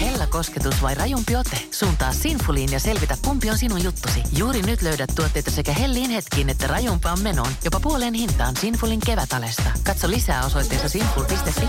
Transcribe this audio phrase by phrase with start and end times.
[0.00, 1.56] Hella kosketus vai rajumpi ote?
[1.70, 4.22] Suuntaa Sinfuliin ja selvitä, kumpi on sinun juttusi.
[4.36, 7.52] Juuri nyt löydät tuotteita sekä hellin hetkiin että rajumpaan menoon.
[7.64, 9.70] Jopa puoleen hintaan Sinfulin kevätalesta.
[9.86, 11.68] Katso lisää osoitteessa sinful.fi.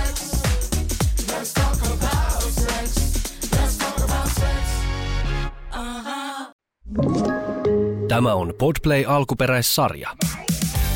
[8.07, 10.15] Tämä on Podplay alkuperäissarja.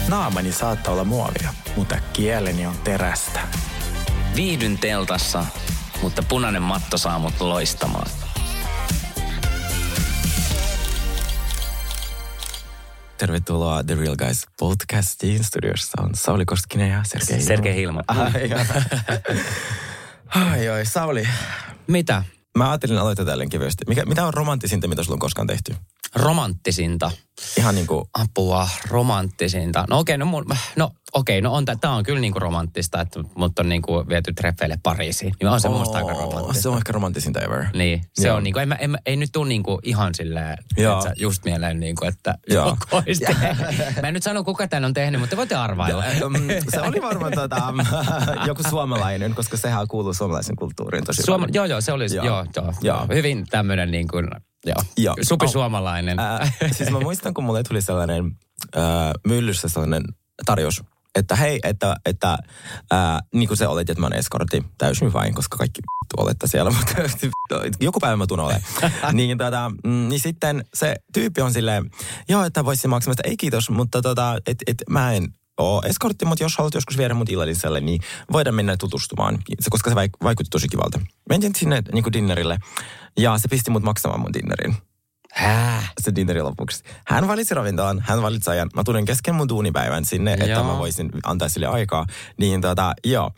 [0.09, 3.39] Naamani saattaa olla muovia, mutta kieleni on terästä.
[4.35, 5.45] Viihdyn teltassa,
[6.01, 8.07] mutta punainen matto saa mut loistamaan.
[13.17, 15.43] Tervetuloa The Real Guys podcastiin.
[15.43, 17.47] Studiossa on Sauli Koskinen ja Sergei Hilmo.
[17.47, 18.01] Sergei Hilmo.
[18.07, 18.51] Ai,
[20.35, 21.27] ai, ai, Sauli.
[21.87, 22.23] Mitä?
[22.57, 23.85] Mä ajattelin aloittaa tälleen kevyesti.
[23.87, 25.75] Mikä, mitä on romanttisinta, mitä sulla on koskaan tehty?
[26.15, 27.11] Romanttisinta.
[27.57, 29.85] Ihan niin kuin, Apua, romanttisinta.
[29.89, 33.59] No okei, no, mun, no, okei, no on, tää on kyllä niinku romanttista, että mut
[33.59, 35.33] on niinku viety treffeille Pariisiin.
[35.39, 36.61] Niin on se oh, musta aika romanttista.
[36.61, 37.65] Se on ehkä romanttisinta ever.
[37.73, 38.37] Niin, se Joo.
[38.37, 41.79] on niinku, en, mä, en, mä- ei nyt tuu niinku ihan silleen, että just mieleen
[41.79, 42.77] niinku, että Joo.
[44.01, 46.03] Mä en nyt sano kuka tän on tehnyt, mutta voitte arvailla.
[46.69, 47.73] Se oli varmaan tota,
[48.47, 51.53] joku suomalainen, koska sehän kuuluu suomalaisen kulttuuriin tosi Suoma, paljon.
[51.53, 52.25] joo, joo, se oli, Joo.
[52.25, 54.27] joo, joo, joo, hyvin tämmönen niin kuin,
[54.65, 55.15] joo, Joo.
[55.21, 56.19] supisuomalainen.
[56.19, 58.31] Ää, siis mä muistan, kun mulle tuli sellainen
[58.75, 60.03] ää, myllyssä sellainen
[60.45, 60.83] tarjous,
[61.15, 62.37] että hei, että, että
[62.91, 65.81] ää, niin kuin se oletti, että mä oon eskortti täysin vain, koska kaikki
[66.17, 66.93] olette siellä, mutta
[67.79, 68.61] joku päivä mä tuun ole.
[69.13, 71.91] niin, tota, mm, niin sitten se tyyppi on silleen,
[72.29, 75.27] joo, että voisin maksaa, että ei kiitos, mutta tota, et, et, mä en
[75.57, 79.39] ole eskortti, mutta jos haluat joskus viedä mut illalliselle, niin voidaan mennä tutustumaan,
[79.69, 80.99] koska se vaik- vaikutti tosi kivalta.
[81.29, 82.57] Mentiin sinne niin dinnerille
[83.17, 84.75] ja se pisti mut maksamaan mun dinnerin
[85.35, 85.83] Hää?
[86.01, 86.83] se dinneri lopuksi.
[87.07, 88.69] Hän valitsi ravintolan, hän valitsi ajan.
[88.75, 90.63] Mä tulin kesken mun duunipäivän sinne, että Joo.
[90.63, 92.05] mä voisin antaa sille aikaa.
[92.37, 93.31] Niin tota, joo.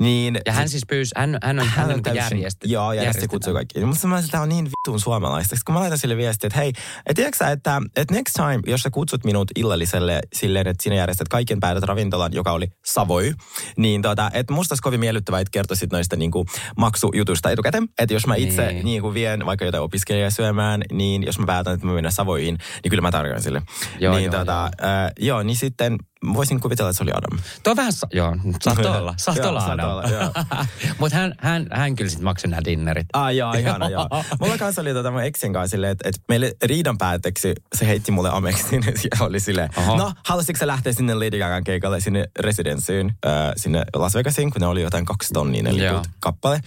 [0.00, 2.68] Niin, Ja hän siis pyysi, hän, hän on, hän on niin täysin- järjestetty.
[2.68, 3.84] Joo, järjesti kutsui kaikki.
[3.84, 5.56] Mutta mä sitä on niin vitun suomalaista.
[5.66, 6.72] Kun mä laitan sille viestiä, että hei,
[7.06, 10.96] et tiedätkö sä, että, että next time, jos sä kutsut minut illalliselle silleen, että sinä
[10.96, 13.32] järjestät kaiken päivät ravintolan, joka oli Savoy,
[13.76, 16.46] niin tota, että musta olisi kovin miellyttävää, että kertoisit noista niin kuin,
[16.76, 17.88] maksujutuista etukäteen.
[17.98, 18.84] Että jos mä itse Niin.
[18.84, 19.02] niin.
[19.02, 22.90] kuin vien vaikka jotain opiskelijaa syömään, niin jos mä päätän, että mä menen Savoyin, niin
[22.90, 23.62] kyllä mä tarjoan sille.
[24.00, 24.90] Joo, niin, joo, tota, joo.
[24.90, 25.98] Äh, joo, niin sitten
[26.34, 27.38] voisin kuvitella, että se oli Adam.
[27.62, 30.30] Tuo on vähän, sa- joo, saattoi olla, saattoi olla joo.
[30.98, 33.06] Mutta hän, hän, hän kyllä sitten maksoi nämä dinnerit.
[33.12, 34.08] Ah, joo, ihana, joo.
[34.40, 38.12] Mulla kanssa oli tota mun eksin kanssa silleen, että, että meille riidan päätteeksi se heitti
[38.12, 39.96] mulle Amexin ja oli silleen, Oho.
[39.96, 44.60] no halusitko sä lähteä sinne Lady Gagan keikalle sinne residencyyn, äh, sinne Las Vegasiin, kun
[44.60, 45.92] ne oli jotain kaksi tonnia ne Joo.
[45.92, 46.60] liput kappale.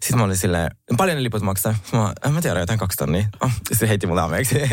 [0.00, 1.74] Sitten mä olin silleen, paljon ne liput maksaa?
[1.92, 3.26] Mä, en mä tiedä, jotain kaksi tonnia.
[3.40, 4.68] Oh, se heitti mulle Amexin.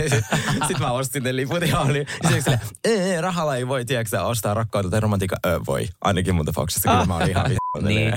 [0.68, 4.54] Sitten mä ostin ne liput ja oli sitten silleen, ei, rahalla ei voi, tiedätkö ostaa
[4.54, 5.40] rakkautta tai romantiikkaa.
[5.46, 7.88] Ö, voi, ainakin mun tapauksessa, kyllä mä olin ihan vittu.
[7.88, 8.14] Niin.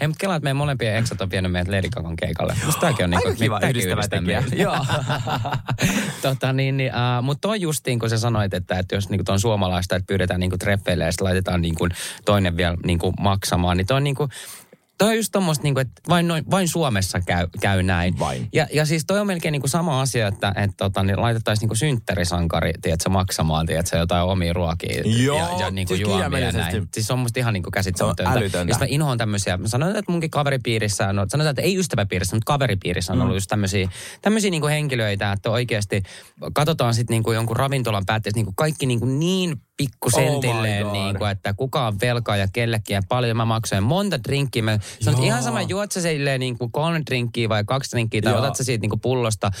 [0.00, 2.56] Ei, mutta kelaa, että meidän molempien eksat on vienyt meidät Lady Gagan keikalle.
[2.66, 4.42] Musta tämäkin on niinku, Aika kiva yhdistävä tekijä.
[4.52, 4.86] Joo.
[6.22, 9.40] tota, niin, niin, uh, mutta toi justiin, kun sä sanoit, että, että jos niinku, on
[9.40, 11.88] suomalaista, että pyydetään niinku, treffeille ja sitten laitetaan niinku,
[12.24, 14.28] toinen vielä niinku, maksamaan, niin toi on niinku,
[15.02, 18.18] Toi on just tommoista, niinku, että vain, noin, vain Suomessa käy, käy näin.
[18.18, 18.48] Vain.
[18.52, 21.74] Ja, ja siis toi on melkein niinku sama asia, että et, tota, niin laitettaisiin niinku
[21.74, 26.88] synttärisankari, tiedätkö, maksamaan, tiedätkö, jotain omia ruokia Joo, ja, ja niinku siis juomia ja näin.
[26.94, 28.32] Siis se on musta ihan niinku käsittämätöntä.
[28.32, 28.70] älytöntä.
[28.70, 32.36] Ja sit mä inhoan tämmöisiä, mä sanon, että munkin kaveripiirissä on, sanotaan, että ei ystäväpiirissä,
[32.36, 33.22] mutta kaveripiirissä on Mm.
[33.22, 33.88] ollut just tämmöisiä,
[34.22, 36.02] tämmöisiä niinku henkilöitä, että oikeasti
[36.54, 41.02] katsotaan sitten niinku jonkun ravintolan päätteessä niinku kaikki niinku niin pikkusentilleen, Oh God.
[41.02, 43.82] niinku, että kuka on velkaa ja kellekin ja paljon mä maksoin.
[43.82, 44.62] Monta drinkkiä.
[44.62, 45.22] Mä että Joo.
[45.26, 48.40] ihan sama, juot sä silleen niinku kolme drinkkiä vai kaksi drinkkiä, tai Joo.
[48.42, 49.52] otat sä siitä niinku pullosta, äh,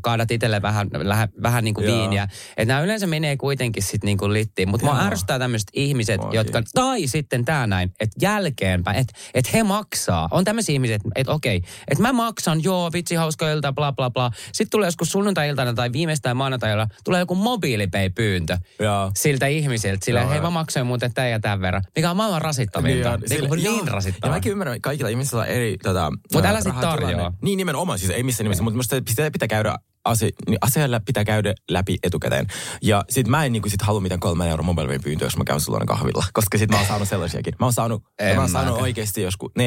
[0.00, 1.98] kaadat itselle vähän, vähän, vähän niinku Joo.
[1.98, 2.28] viiniä.
[2.56, 4.68] Että nämä yleensä menee kuitenkin sitten niinku littiin.
[4.68, 6.34] Mutta mua ärsyttää tämmöiset ihmiset, Oi.
[6.36, 10.28] jotka, tai sitten tää näin, että jälkeenpäin, että et he maksaa.
[10.30, 14.10] On tämmöisiä ihmisiä, että et okei, että mä maksan, joo, vitsi, hauska ilta, bla bla
[14.10, 14.30] bla.
[14.52, 19.10] Sitten tulee joskus sunnuntai-iltana tai viimeistään maanantaina, tulee joku mobiilipay-pyyntö Joo.
[19.16, 20.04] siltä ihmisiltä.
[20.04, 21.82] Silleen, Joo, hei mä maksoin muuten tämän ja tämän verran.
[21.96, 23.16] Mikä on maailman rasittavinta.
[23.16, 24.00] Niin, sille- niin, joo.
[24.00, 27.06] niin Ja mäkin ymmärrän, että kaikilla ihmisillä on eri tota, Mut älä ää, sit rahatilanne.
[27.06, 27.32] tarjoa.
[27.42, 31.24] Niin nimenomaan, siis ei missään nimessä, mutta musta pitää, pitää käydä asia, niin asialla pitää
[31.24, 32.46] käydä läpi etukäteen.
[32.82, 35.60] Ja sit mä en niinku sit halua mitään kolmen euron mobile pyyntöä, jos mä käyn
[35.60, 36.24] sulla kahvilla.
[36.32, 37.54] Koska sit mä oon saanut sellaisiakin.
[37.60, 38.82] Mä oon saanut, En mä oon saanut mäkään.
[38.82, 39.64] oikeasti joskus 4,50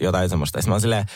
[0.00, 0.58] jotain semmoista.
[0.58, 1.06] Ja mä oon silleen,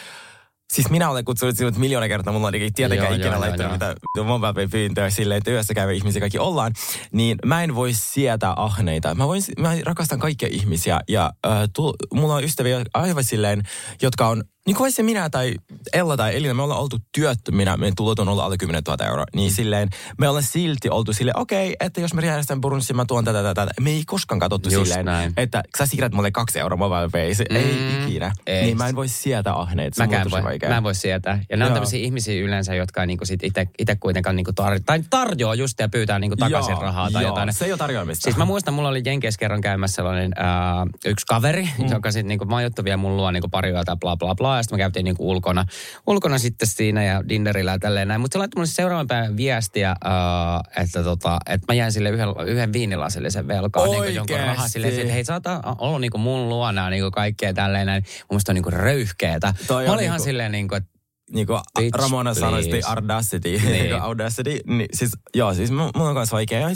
[0.72, 3.94] Siis minä olen kutsunut sinut miljoona kertaa, mulla on tietenkään Joo, ikinä joo, laittanut joo,
[4.24, 6.72] mitä mobile pyyntöä silleen, että työssä käyvä ihmisiä kaikki ollaan,
[7.12, 9.14] niin mä en voi sietää ahneita.
[9.14, 13.62] Mä, voin, mä rakastan kaikkia ihmisiä ja äh, tu, mulla on ystäviä aivan silleen,
[14.02, 15.54] jotka on niin kuin se minä tai
[15.92, 19.24] Ella tai Elina, me ollaan oltu työttöminä, meidän tulot on ollut alle 10 000 euroa.
[19.34, 19.54] Niin mm.
[19.54, 19.88] silleen,
[20.18, 23.42] me ollaan silti oltu silleen, okei, okay, että jos me järjestän Burunsin, mä tuon tätä,
[23.42, 23.66] tätä.
[23.80, 25.32] Me ei koskaan katsottu Just silleen, näin.
[25.36, 27.44] että sä siirrät mulle kaksi euroa mobile pay.
[27.50, 28.32] Mm, ei ikinä.
[28.46, 28.62] ei.
[28.62, 29.94] Niin mä en voi sietää ahneet.
[29.94, 30.68] Se Mäkään voi, vaikea.
[30.68, 31.44] mä en voi sietää.
[31.50, 35.00] Ja nämä on tämmöisiä ihmisiä yleensä, jotka niinku sit ite, ite kuitenkaan niinku tar- tai
[35.10, 37.52] tarjoaa just ja pyytää niinku takaisin Joo, rahaa tai joo, jotain.
[37.52, 38.22] Se ei ole tarjoamista.
[38.22, 41.90] Siis mä muistan, mulla oli Jenkeissä kerran käymässä sellainen ää, yksi kaveri, mm.
[41.90, 44.57] joka sitten niinku majoittui vielä mun luo niinku pari yötä bla bla bla.
[44.58, 45.64] Ja sitten me käytiin niinku ulkona,
[46.06, 48.20] ulkona sitten siinä ja dinnerillä ja tälleen näin.
[48.20, 52.28] Mutta se laittoi mulle seuraavan päivän viestiä, ää, että, tota, että mä jäin sille yhden,
[52.46, 54.46] yhden viinilasillisen velkaan niinku jonkun Oikeesti?
[54.54, 55.42] rahaa silleen, että hei sä oot
[55.78, 58.02] ollut niinku mun luona niinku kaikkea tälleen näin.
[58.02, 59.54] Mun mielestä on niinku röyhkeetä.
[59.66, 60.97] Toi Mä olin ihan niinku- silleen niinku, että
[61.32, 62.62] niin kuin Bitch, Ramona sanoi, please.
[62.62, 63.48] sitten audacity.
[63.58, 63.72] Niin.
[63.72, 64.02] Niin.
[64.02, 64.60] audacity.
[64.66, 66.68] Niin, siis, joo, siis mun mun on kanssa vaikea.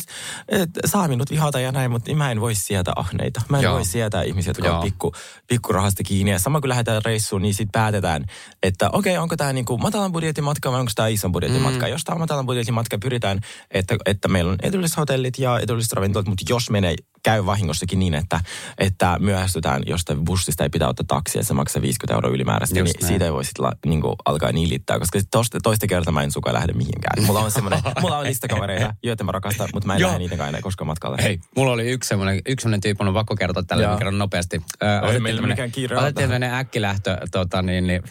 [0.48, 3.42] että saa minut vihata ja näin, mutta mä en voi sietää ahneita.
[3.48, 3.74] Mä en Joo.
[3.74, 4.76] voi sietää ihmisiä, jotka Joo.
[4.76, 5.12] on pikku,
[5.48, 6.30] pikkurahasta kiinni.
[6.30, 8.24] Ja sama kun lähdetään reissuun, niin sitten päätetään,
[8.62, 11.62] että okei, okay, onko tämä niinku matalan budjetin matka vai onko tämä ison budjetin Mm.
[11.62, 11.88] matka.
[11.88, 13.40] Jos tämä on matalan budjetin matka, pyritään,
[13.70, 18.14] että, että meillä on edulliset hotellit ja edulliset ravintolat, mutta jos menee käy vahingossakin niin,
[18.14, 18.40] että,
[18.78, 22.92] että myöhästytään jostain bussista ei pitää ottaa taksia ja se maksaa 50 euroa ylimääräistä, Just
[22.94, 23.08] niin näin.
[23.08, 26.52] siitä ei voi sitten niin alkaa nilittää, koska sit toista, toista kertaa mä en suka
[26.52, 27.26] lähde mihinkään.
[27.26, 30.60] Mulla on semmoinen, mulla on listakavereita, joita mä rakastan, mutta mä en lähde niitä aina
[30.60, 31.16] koskaan matkalle.
[31.22, 34.62] Hei, mulla oli yksi semmoinen, yksi semmoinen tyyppi, on pakko kertoa tällä kerran nopeasti.
[34.82, 38.02] Ö, otettiin meillä mikään kiire Otettiin tämmöinen äkkilähtö, tota niin, niin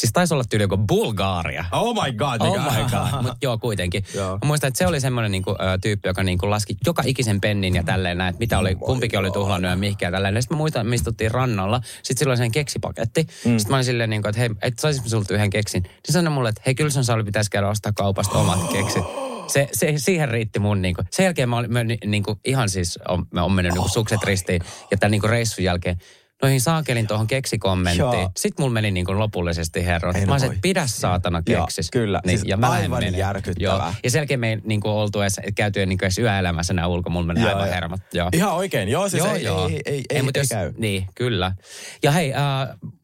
[0.00, 1.64] Siis taisi olla tyyli joku Bulgaaria.
[1.72, 4.04] Oh my god, Oh my god, mutta joo kuitenkin.
[4.14, 4.32] Joo.
[4.32, 7.74] Mä muistan, että se oli semmoinen niinku, ö, tyyppi, joka niinku laski joka ikisen pennin
[7.74, 10.42] ja tälleen näin, että mitä oli, kumpikin oli tuhlannut ja mihinkään ja tälleen.
[10.42, 13.22] Sitten mä muistan, että me istuttiin rannalla, sitten sillä oli sen keksipaketti.
[13.22, 13.58] Mm.
[13.58, 15.82] Sitten mä olin silleen, niinku, että hei, et saisinko sulta yhden keksin?
[15.82, 19.04] Niin sanoi mulle, että hei, kyllä sun Sauli pitäisi käydä ostaa kaupasta omat keksit.
[19.46, 21.02] Se, se, siihen riitti mun niinku.
[21.10, 24.22] Sen jälkeen mä olin mä, ni- niinku, ihan siis, on, mä oon mennyt niinku sukset
[24.24, 24.62] ristiin.
[24.90, 25.96] Ja tämän niinku reissun jälkeen
[26.42, 27.98] noihin saakelin tuohon keksikommenttiin.
[27.98, 28.30] Joo.
[28.36, 30.12] Sitten mulla meni niinku lopullisesti herro.
[30.14, 31.90] Ei Mä olisin, että pidä saatana Joo, keksis.
[31.90, 32.20] kyllä.
[32.26, 33.76] Niin, Siis ja mä aivan järkyttävää.
[33.86, 33.92] Joo.
[34.04, 36.86] Ja sen jälkeen me ei niin kuin, oltu edes, käyty niin kuin edes yöelämässä nämä
[36.86, 37.74] ulko, mulla menee Joo, aivan joo.
[37.74, 38.00] hermot.
[38.12, 38.28] Joo.
[38.32, 39.68] Ihan oikein, joo, siis joo, ei, joo.
[39.68, 40.72] ei, ei, ei, mut ei jos, käy.
[40.78, 41.52] Niin, kyllä.
[42.02, 42.40] Ja hei, äh,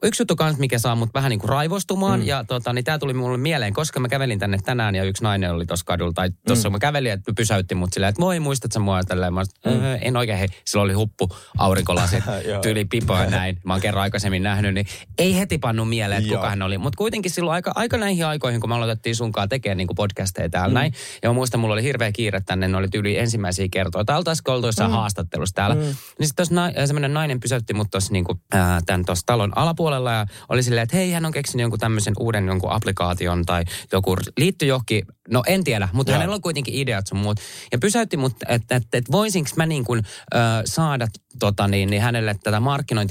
[0.03, 2.27] yksi juttu kans, mikä saa mut vähän niin kuin raivostumaan, mm.
[2.27, 5.53] ja tota, niin tää tuli mulle mieleen, koska mä kävelin tänne tänään, ja yksi nainen
[5.53, 6.73] oli tuossa kadulla, tai tuossa mm.
[6.73, 9.73] mä kävelin, että pysäytti mut silleen, että moi, muistat sä mua, tälleen, mä mm.
[10.01, 12.61] en oikein, hei, sillä oli huppu, aurinkolasit, Joo.
[12.63, 14.87] tyyli pipo ja näin, mä oon kerran aikaisemmin nähnyt, niin
[15.19, 18.61] ei heti pannu mieleen, että kuka hän oli, mutta kuitenkin silloin aika, aika näihin aikoihin,
[18.61, 20.75] kun me aloitettiin sunkaan tekemään niin podcasteja täällä mm.
[20.75, 20.93] näin,
[21.23, 24.67] ja mä muistan, mulla oli hirveä kiire tänne, ne oli tyyli ensimmäisiä kertoja, oltaisiko oltu
[24.67, 24.95] jossain mm.
[24.95, 25.81] haastattelussa täällä, mm.
[26.19, 28.41] niin sitten na- semmoinen nainen pysäytti mut tuossa niinku,
[28.87, 32.47] tämän tuossa talon alapuolella, ja oli silleen, että hei, hän on keksinyt jonkun tämmöisen uuden
[32.47, 36.19] jonkun applikaation, tai joku liittyy johonkin, no en tiedä, mutta Joo.
[36.19, 37.41] hänellä on kuitenkin ideat sun muut,
[37.73, 40.03] ja pysäytti mut, että et, et voisinko mä niin kuin,
[40.35, 41.09] ö, saada
[41.39, 42.61] tota niin, niin hänelle tätä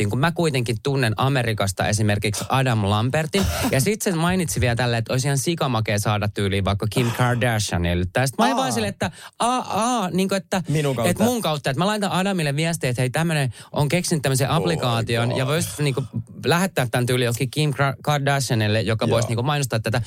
[0.05, 3.45] markkinointia, kun mä kuitenkin tunnen Amerikasta esimerkiksi Adam Lambertin.
[3.71, 8.05] Ja sitten se mainitsi vielä tälle, että olisi ihan sikamakea saada tyyliin vaikka Kim Kardashianille.
[8.13, 11.09] Tästä mä vaan silleen, että aa, aa, niin kuin, että, Minun kautta.
[11.09, 11.69] että mun kautta.
[11.69, 15.37] Että mä laitan Adamille viestiä, että hei tämmönen on keksinyt tämmöisen applikaation God.
[15.37, 16.07] ja voisi niin kuin,
[16.45, 20.01] lähettää tämän tyyliin jokin Kim Kar- Kardashianille, joka voisi niin kuin, mainostaa tätä.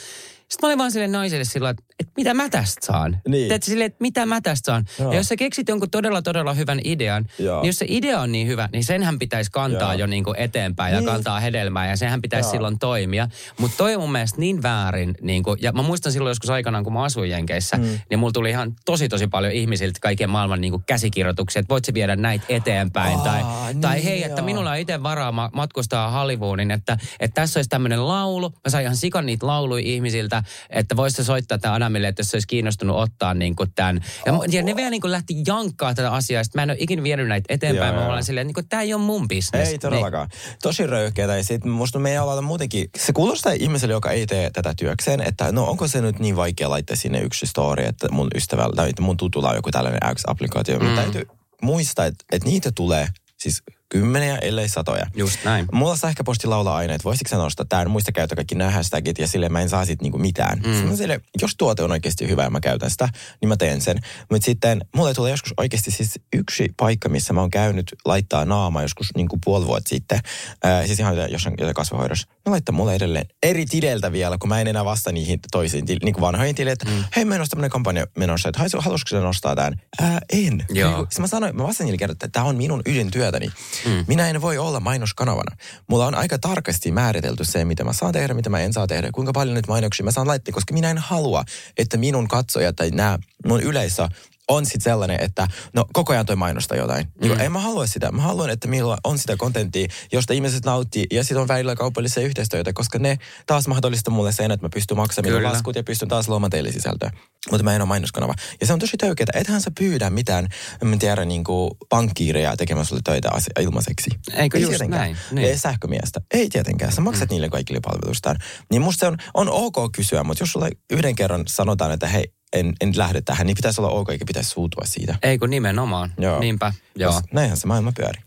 [0.49, 1.85] Sitten mä olin vaan sille naiselle silloin, että
[2.19, 3.19] mitä mä tästä saan?
[3.29, 3.49] Niin.
[3.49, 4.85] Teet silleen, että mitä mä tästä saan?
[4.99, 5.13] Joo.
[5.13, 7.61] Ja jos sä keksit jonkun todella, todella hyvän idean, Joo.
[7.63, 10.01] niin jos se idea on niin hyvä, niin senhän pitäisi kantaa Joo.
[10.01, 11.11] jo niin kuin eteenpäin ja Niin.
[11.11, 12.53] kantaa hedelmää ja sehän pitäisi Joo.
[12.53, 13.29] silloin toimia.
[13.59, 15.15] Mutta toi on mun mielestä niin väärin.
[15.21, 17.85] Niin kuin, ja mä muistan silloin joskus aikanaan, kun mä asuin Jenkeissä, mm.
[18.11, 21.85] niin mulla tuli ihan tosi tosi paljon ihmisiltä kaiken maailman niin kuin käsikirjoituksia, että voit
[21.85, 23.17] sä viedä näitä eteenpäin.
[23.19, 23.43] Aa, tai,
[23.73, 27.69] niin tai hei, että minulla on itse varaa ma- matkustaa Hollywoodin, että, että tässä olisi
[27.71, 28.51] tämmöinen laulu.
[28.51, 32.31] Mä sain ihan sikan niitä lauluja ihmisiltä, että vois se soittaa tämän Adamille, että jos
[32.31, 34.01] se olisi kiinnostunut ottaa niin kuin tämän.
[34.27, 36.45] Ja, mu- ja ne vielä niin kuin lähti jankkaa tätä asiaa.
[36.45, 37.95] Sitten mä en ole ikinä vienyt näitä eteenpäin.
[37.95, 39.69] Joo, mä olen silleen, että niin tämä ei ole mun bisnes.
[39.69, 40.29] Ei todellakaan.
[40.63, 41.37] Tosi röyhkeätä.
[41.37, 45.53] Ja sitten musta meidän alalla muutenkin, se kuulostaa ihmiselle, joka ei tee tätä työkseen, että
[45.53, 49.03] no onko se nyt niin vaikea laittaa sinne yksi story, että mun ystävällä tai että
[49.03, 50.79] mun tutulla on joku tällainen X-applikaatio.
[50.79, 50.85] Mm.
[50.85, 51.27] Mutta täytyy
[51.63, 55.07] muistaa, että, että niitä tulee siis kymmeniä, ellei satoja.
[55.17, 55.67] Just näin.
[55.73, 59.29] Mulla sähköposti laulaa aina, että voisitko sä nostaa tämän, muista käyttää kaikki nämä hashtagit ja
[59.29, 60.59] sille mä en saa sit niinku mitään.
[60.59, 60.65] Mm.
[60.65, 63.09] Sitten mä sille, jos tuote on oikeasti hyvä ja mä käytän sitä,
[63.41, 63.99] niin mä teen sen.
[64.31, 68.83] Mutta sitten mulle tulee joskus oikeasti siis yksi paikka, missä mä oon käynyt laittaa naama
[68.83, 70.21] joskus niinku puoli vuotta sitten.
[70.63, 72.27] Ää, siis ihan jossain kasvahoidossa.
[72.47, 75.99] Ne laittaa mulle edelleen eri tileiltä vielä, kun mä en enää vasta niihin toisiin til,
[76.03, 77.05] niinku vanhoihin tileille, että mm.
[77.17, 79.81] hei meillä olisi tämmöinen kampanja menossa, että haluaisitko sä nostaa tämän?
[80.01, 80.67] Ää, en.
[80.71, 80.91] Joo.
[80.91, 83.51] Niinku, Siis mä sanoin, mä vastasin niille kerran, että tämä on minun ydintyötäni.
[83.87, 84.05] Mm.
[84.07, 85.57] Minä en voi olla mainoskanavana.
[85.87, 89.11] Mulla on aika tarkasti määritelty se, mitä mä saan tehdä, mitä mä en saa tehdä,
[89.13, 91.45] kuinka paljon nyt mainoksia mä saan laittaa, koska minä en halua,
[91.77, 94.09] että minun katsojat tai nämä mun yleisö
[94.49, 97.07] on sitten sellainen, että no koko ajan toi mainostaa jotain.
[97.21, 97.41] Niin mm.
[97.41, 98.13] En mä halua sitä.
[98.13, 102.23] Mä haluan, että minulla on sitä kontenttia, josta ihmiset nauttii ja sitten on välillä kaupallisia
[102.23, 106.09] yhteistyötä, koska ne taas mahdollistaa mulle sen, että mä pystyn maksamaan minun laskut ja pystyn
[106.09, 107.11] taas luomaan teille sisältöä.
[107.51, 108.35] Mutta mä en ole mainoskanava.
[108.61, 109.27] Ja se on tosi töykeää.
[109.35, 110.49] Ethän sä pyydä mitään,
[110.85, 114.11] mä tiedä, niin kuin pankkiireja tekemään sulle töitä asia- ilmaiseksi.
[114.35, 115.01] Eikö Ei just tietenkään.
[115.01, 115.17] näin?
[115.31, 115.49] Niin.
[115.49, 116.21] Ei sähkömiestä.
[116.35, 116.93] Ei tietenkään.
[116.93, 117.35] Sä maksat mm.
[117.35, 118.37] niille kaikille palvelustaan.
[118.71, 122.33] Niin musta se on, on ok kysyä, mutta jos sulle yhden kerran sanotaan, että hei,
[122.53, 125.15] en, en lähde tähän, niin pitäisi olla ok, eikä pitäisi suutua siitä.
[125.23, 126.13] Ei kun nimenomaan.
[126.19, 126.41] Joo.
[126.41, 127.21] Niinpä, joo.
[127.33, 128.23] Näinhän se maailma pyörii.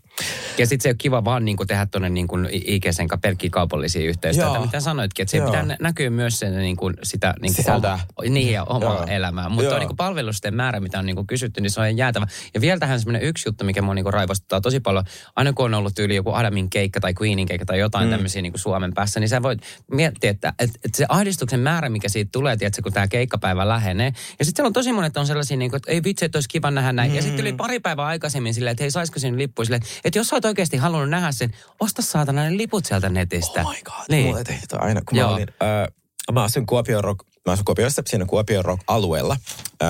[0.58, 4.64] Ja sitten se on kiva vaan niin tehdä tuonne niin ikäisen pelkkiä kaupallisia yhteistyötä, Joo.
[4.64, 5.22] mitä sanoitkin.
[5.22, 8.64] Että se pitää nä- näkyä myös sen niin kuin, sitä niin kuin oma, niin, ja
[8.64, 9.06] omaa Joo.
[9.06, 9.48] elämää.
[9.48, 12.26] Mutta niin palvelusten määrä, mitä on niin kuin kysytty, niin se on jäätävä.
[12.54, 15.04] Ja vielä tähän semmoinen yksi juttu, mikä mua niin kuin raivostuttaa tosi paljon.
[15.36, 18.10] Aina kun on ollut yli joku Adamin keikka tai Queenin keikka tai jotain mm.
[18.10, 19.60] tämmöisiä niin kuin Suomen päässä, niin sä voit
[19.92, 24.12] miettiä, että, että, että se ahdistuksen määrä, mikä siitä tulee, tiedätkö, kun tämä keikkapäivä lähenee.
[24.38, 26.48] Ja sitten siellä on tosi monet on sellaisia, niin kuin, että ei vitsi, että olisi
[26.48, 27.10] kiva nähdä näin.
[27.10, 27.16] Mm.
[27.16, 30.28] Ja sitten yli pari päivää aikaisemmin silleen, että hei, saisiko sinne lippu silleen, että jos
[30.28, 33.60] sä oot oikeasti halunnut nähdä sen, osta saatana ne liput sieltä netistä.
[33.60, 34.26] Oh my god, Niin.
[34.26, 34.44] mulle
[34.78, 35.28] aina, kun Joo.
[35.28, 35.88] mä olin, äh,
[36.32, 39.36] mä asun Kuopion rock, mä asun Kuopiossa, siinä Kuopion rock alueella.
[39.82, 39.88] Äh,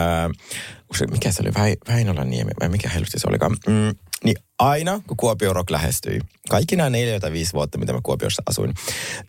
[0.99, 3.57] se- mikä se oli, Väi, Väinölän niemi, vai mikä helvetti se olikaan.
[3.66, 8.00] Mm, niin aina, kun Kuopion rock lähestyi, kaikki nämä neljä tai viisi vuotta, mitä mä
[8.02, 8.75] Kuopiossa asuin,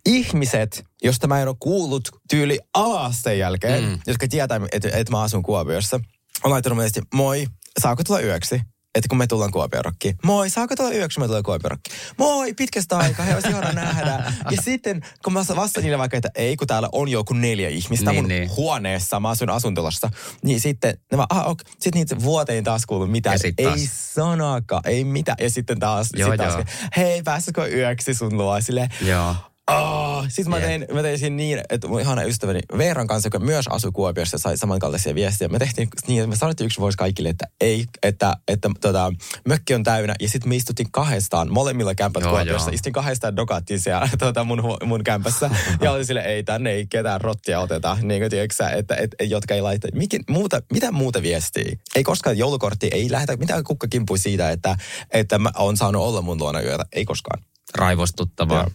[0.06, 4.00] ihmiset, josta mä en ole kuullut tyyli alasteen jälkeen, mm.
[4.08, 6.00] jotka tietää, että, että mä asun Kuopiossa,
[6.44, 7.46] on laittanut viesti, moi,
[7.80, 8.62] saako tulla yöksi?
[8.96, 10.16] Että kun me tullaan Kuopiorokkiin.
[10.24, 11.96] Moi, saako tulla yöksi, kun me tullaan Kuopiorokkiin?
[12.18, 14.34] Moi, pitkästä aikaa, he olisi ihana nähdä.
[14.52, 18.12] Ja sitten, kun mä vastaan niille vaikka, että ei, kun täällä on joku neljä ihmistä
[18.12, 18.50] Niin, mun niin.
[18.56, 20.10] huoneessa, mä asun asuntolassa.
[20.44, 21.66] Niin sitten, ne vaan, ah, okay.
[21.72, 23.40] Sitten niitä vuoteen taas kuuluu mitään.
[23.58, 24.14] Ei taas.
[24.14, 25.38] sanakaan, ei mitään.
[25.42, 26.64] Ja sitten taas, Joo, sit taas joo.
[26.98, 28.62] hei, päästäkö yöksi sun luo?
[28.62, 29.36] Silleen, Joo.
[29.72, 33.40] Oh, siis mä tein, mä tein siinä niin, että mun ihana ystäväni Veeran kanssa, joka
[33.40, 35.48] myös asui Kuopiossa, sai samankaltaisia viestiä.
[35.48, 39.14] Me tehtiin niin, että me sanottiin yksi vuosi kaikille, että ei, että, että tota,
[39.48, 40.16] mökki on täynnä.
[40.20, 42.70] Ja sitten me istuttiin kahdestaan, molemmilla kämpät Joo, Kuopiossa.
[42.70, 42.74] joo.
[42.74, 45.50] Istuttiin kahdestaan dokattiin siellä tota, mun, mun kämpässä.
[45.82, 47.98] ja oli sille, ei tänne ei ketään rottia oteta.
[48.02, 49.88] Niin kuin tiedätkö sä, että, että, jotka ei laita.
[49.94, 51.78] Mikin, muuta, mitä muuta viestiä?
[51.96, 54.76] Ei koskaan joulukortti, ei lähetä mitään kukka kimpui siitä, että,
[55.12, 56.86] että mä oon saanut olla mun luona yötä.
[56.94, 57.44] Ei koskaan.
[57.76, 58.58] Raivostuttavaa.
[58.62, 58.72] Joo.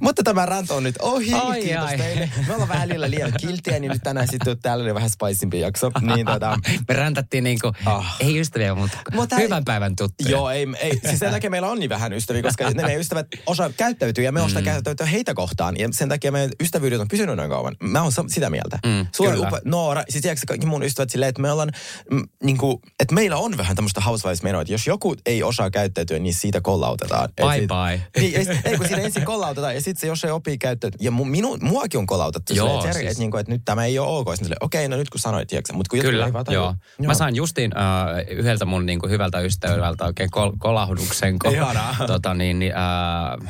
[0.00, 1.32] Mutta tämä rant on nyt ohi.
[1.34, 1.98] Ai, Kiitos ai.
[1.98, 2.30] teille.
[2.48, 5.90] Me ollaan välillä liian kiltiä, niin nyt tänään sitten täällä oli vähän spaisimpi jakso.
[6.14, 8.16] Niin tota, Me räntättiin niinku, Ah.
[8.20, 10.30] ei ystäviä, mutta, ei- hyvän päivän tuttuja.
[10.30, 13.26] Joo, ei, ei, siis sen takia meillä on niin vähän ystäviä, koska ne meidän ystävät
[13.46, 15.76] osaa käyttäytyä ja me osaa käyttäytyä heitä kohtaan.
[15.78, 17.76] Ja sen takia meidän ystävyydet on pysynyt noin kauan.
[17.82, 18.78] Mä oon sitä mieltä.
[18.86, 19.48] Mm, kyllä.
[19.48, 21.70] upe, Noora, siis tiedätkö kaikki mun ystävät silleen, että me ollaan,
[22.10, 26.18] mm, niin kuin, että meillä on vähän tämmöistä housewives-menoa, että jos joku ei osaa käyttäytyä,
[26.18, 27.24] niin siitä kollautetaan.
[27.24, 28.22] Et Bye sit- bye.
[28.22, 31.10] Niin, ei, ei kun siinä ensin kollautetaan ja sitten se, jos se opii käyttäytyä, ja
[31.10, 33.00] mu, minu, muakin on kollautettu Joo, silleen, että, siis.
[33.02, 33.10] siis.
[33.12, 34.36] että, niin kuin, että nyt tämä ei ole ok.
[34.36, 36.74] Sitten okei, no nyt kun sanoit, tiedätkö, mutta kun Kyllä, ei tajua.
[36.98, 37.06] joo.
[37.06, 41.36] Mä sain justiin äh, yhdeltä mun niinku, hyvältä ystävältä oikein kol- kolahduksen.
[41.52, 41.96] Ihanaa.
[42.06, 43.48] tota, niin, niin, äh,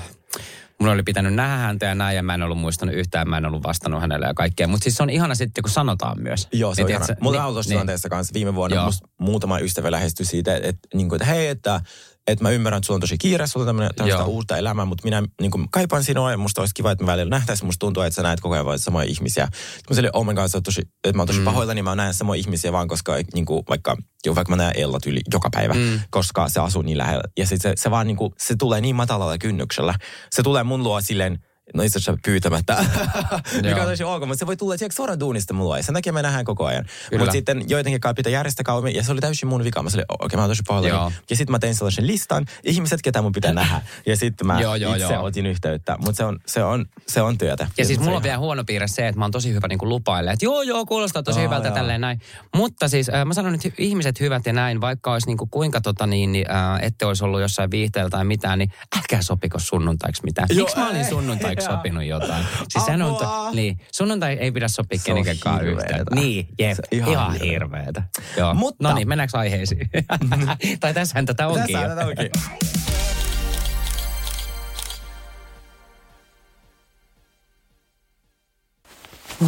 [0.80, 3.46] mun oli pitänyt nähdä häntä ja näin, ja mä en ollut muistanut yhtään, mä en
[3.46, 4.68] ollut vastannut hänelle ja kaikkea.
[4.68, 6.48] Mutta siis se on ihana sitten, kun sanotaan myös.
[6.52, 7.06] Joo, se on Niin, ihana.
[7.06, 7.70] tiedätkö, Mulla niin- on ollut niin.
[7.70, 8.90] tilanteessa kanssa viime vuonna, Joo.
[9.18, 11.80] muutama ystävä lähestyi siitä, että, että, niin kuin, että hei, että,
[12.26, 15.04] että mä ymmärrän, että sulla on tosi kiire, sulla on tämmöinen, tämmöistä uutta elämää, mutta
[15.04, 17.66] minä niin kuin, kaipaan sinua ja musta olisi kiva, että me välillä nähtäisiin.
[17.66, 19.48] Musta tuntuu, että sä näet koko ajan vain samoja ihmisiä.
[19.90, 21.44] Mä silleen, oh my god, tosi, että mä oon tosi mm.
[21.44, 24.78] pahoillani, niin mä näen samoja ihmisiä vaan, koska niin kuin, vaikka, jo, vaikka mä näen
[24.78, 26.00] Ellat yli joka päivä, mm.
[26.10, 27.24] koska se asuu niin lähellä.
[27.36, 29.94] Ja sit se, se vaan niin kuin, se tulee niin matalalla kynnyksellä.
[30.30, 31.38] Se tulee mun luo silleen,
[31.74, 32.84] No itse asiassa pyytämättä,
[33.62, 36.12] mikä on tosi ok, mutta se voi tulla tiedätkö, suoraan duunista mulla ja sen takia
[36.12, 36.84] me nähdään koko ajan.
[37.18, 39.82] Mutta sitten joidenkin kai pitää järjestää kauemmin ja se oli täysin mun vika.
[39.82, 41.14] Mä olin, okei okay, mä oon tosi pahoillani.
[41.30, 43.82] Ja sitten mä tein sellaisen listan, ihmiset, ketä mun pitää nähdä.
[44.06, 45.24] Ja sitten mä Joo, joo, itse joo.
[45.24, 45.96] otin yhteyttä.
[45.98, 47.68] Mutta se on, se, on, se on työtä.
[47.78, 50.30] Ja siis mulla on vielä huono piirre se, että mä oon tosi hyvä niin lupaille.
[50.30, 51.74] Että joo, joo, kuulostaa tosi Aa, hyvältä joo.
[51.74, 52.20] tälleen näin.
[52.54, 55.80] Mutta siis äh, mä sanon, hy- ihmiset hyvät ja näin, vaikka olisi niin kuin kuinka
[55.80, 60.22] tota niin, niin äh, ette olisi ollut jossain viihteellä tai mitään, niin älkää sopiko sunnuntaiksi
[60.24, 60.48] mitään.
[60.56, 61.61] Miksi mä olin sunnuntaiksi.
[61.64, 62.44] Sopinut jotain?
[62.68, 66.04] Siis sehän on, to, niin, sunnuntai ei pidä sopia kenenkään yhteen.
[66.14, 68.02] Niin, jep, Se ihan, on ihan hirveetä.
[68.36, 68.54] Joo.
[68.54, 69.90] Mutta- No niin, mennäänkö aiheisiin?
[70.80, 72.30] tai tässähän tätä onkin Tässä tätä onkin.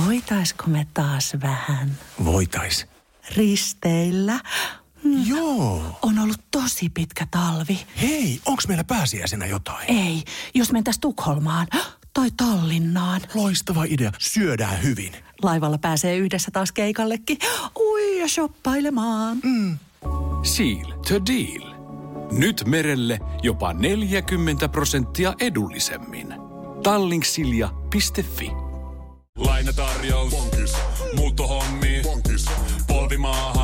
[0.07, 2.87] Voitaisko me taas vähän Voitais.
[3.37, 4.41] risteillä?
[5.27, 5.99] Joo.
[6.03, 7.87] On ollut tosi pitkä talvi.
[8.01, 9.91] Hei, onks meillä pääsiäisenä jotain?
[9.91, 10.23] Ei,
[10.55, 11.67] jos mentäis Tukholmaan
[12.15, 13.21] tai Tallinnaan.
[13.35, 14.13] Loistava idea.
[14.19, 15.13] Syödään hyvin.
[15.43, 17.39] Laivalla pääsee yhdessä taas keikallekin.
[17.81, 19.39] Ui ja shoppailemaan.
[20.43, 21.75] Seal to deal.
[22.33, 26.35] Nyt merelle jopa 40 prosenttia edullisemmin.
[26.83, 28.51] Tallingsilja.fi
[29.39, 30.31] Lainatarjous.
[30.31, 30.73] Bonkis.
[31.17, 32.01] Muuttohommi.
[32.03, 32.45] Bonkis.
[32.87, 33.64] Polvimaaha.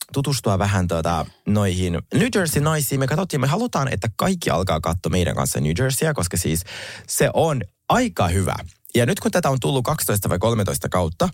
[0.13, 2.99] tutustua vähän tuota, noihin New Jersey naisiin.
[2.99, 6.63] Me katsottiin, me halutaan, että kaikki alkaa katsoa meidän kanssa New Jerseyä, koska siis
[7.07, 8.55] se on aika hyvä.
[8.95, 11.29] Ja nyt kun tätä on tullut 12 vai 13 kautta,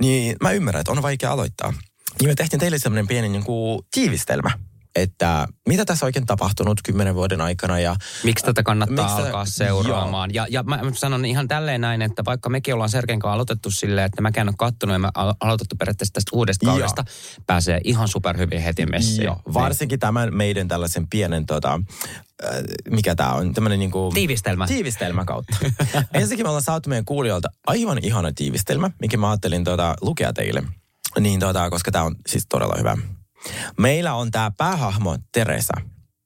[0.00, 1.74] niin mä ymmärrän, että on vaikea aloittaa.
[2.20, 4.50] Niin me tehtiin teille semmoinen pieni niin kuin, tiivistelmä,
[4.96, 9.44] että mitä tässä oikein tapahtunut kymmenen vuoden aikana ja Miksi tätä kannattaa Miksi tätä- alkaa
[9.44, 10.34] seuraamaan?
[10.34, 14.06] Ja, ja mä sanon ihan tälleen näin, että vaikka mekin ollaan Sergen kanssa aloitettu silleen,
[14.06, 16.72] että mäkään en ole kattonut ja al- aloitettu periaatteessa tästä uudesta Joo.
[16.74, 17.04] kaudesta,
[17.46, 19.24] pääsee ihan superhyvin heti messiin.
[19.24, 21.80] Joo, varsinkin tämän meidän tällaisen pienen, tota,
[22.44, 22.50] äh,
[22.90, 24.10] mikä tämä on, tämmöinen niinku...
[24.14, 24.66] Tiivistelmä.
[24.66, 25.56] Tiivistelmä kautta.
[26.14, 30.62] Ensinnäkin me ollaan saatu meidän kuulijoilta aivan ihana tiivistelmä, mikä mä ajattelin tota, lukea teille.
[31.20, 32.96] Niin tota, koska tämä on siis todella hyvä.
[33.78, 35.74] Meillä on tämä päähahmo Teresa,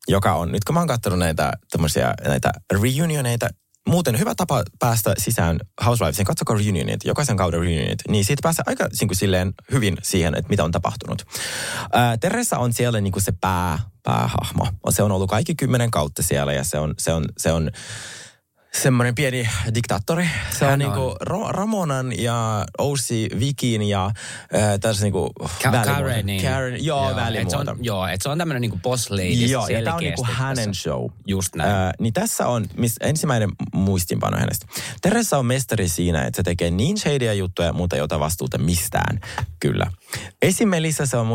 [0.09, 3.49] joka on, nyt kun mä oon katsonut näitä, tämmöisiä, näitä reunioneita,
[3.89, 8.89] muuten hyvä tapa päästä sisään Housewivesiin, katsokaa reunionit, jokaisen kauden reunionit, niin siitä pääsee aika
[9.01, 11.25] niin kuin silleen hyvin siihen, että mitä on tapahtunut.
[11.93, 14.69] Ää, Teresa on siellä niin kuin se pää, päähahmo.
[14.91, 17.71] Se on ollut kaikki kymmenen kautta siellä ja se on, se on, se on
[18.83, 20.29] semmoinen pieni diktaattori.
[20.59, 21.17] Se on, niinku.
[21.21, 25.93] Ro- Ramonan ja Ousi Vikin ja äh, tässä niinku Ka- välimuoto.
[25.95, 26.43] Karenin.
[26.43, 27.71] Karen, joo, et se välimuoto.
[27.71, 30.69] on, joo, että se on tämmöinen niinku boss lady Joo, ja tämä on niinku hänen
[30.69, 30.83] tässä.
[30.83, 31.07] show.
[31.27, 31.71] Just näin.
[31.71, 34.67] Ää, niin tässä on miss, ensimmäinen muistinpano hänestä.
[35.03, 39.21] Teresa on mestari siinä, että se tekee niin shadyä juttuja, mutta ei ota vastuuta mistään.
[39.61, 39.87] Kyllä.
[40.43, 41.27] Esimerkiksi se on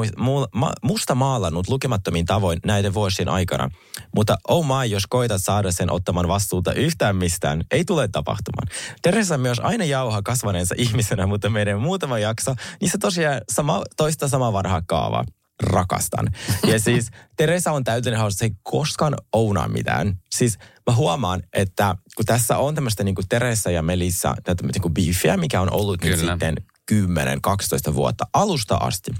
[0.81, 3.69] musta maalannut lukemattomin tavoin näiden vuosien aikana.
[4.15, 7.28] Mutta oh my, jos koitat saada sen ottamaan vastuuta yhtään mistään,
[7.71, 8.67] ei tule tapahtumaan.
[9.01, 14.27] Teresa myös aina jauhaa kasvaneensa ihmisenä, mutta meidän muutama jakso, niin se tosiaan sama, toista
[14.27, 15.23] sama varhaa kaavaa
[15.63, 16.27] rakastan.
[16.67, 20.19] Ja siis Teresa on täytynyt hauska, se ei koskaan ounaa mitään.
[20.31, 25.37] Siis mä huomaan, että kun tässä on tämmöistä niin Teresa ja Melissa, tätä niin beefiä,
[25.37, 26.31] mikä on ollut nyt Kyllä.
[26.31, 26.55] sitten
[26.91, 29.11] 10-12 vuotta alusta asti,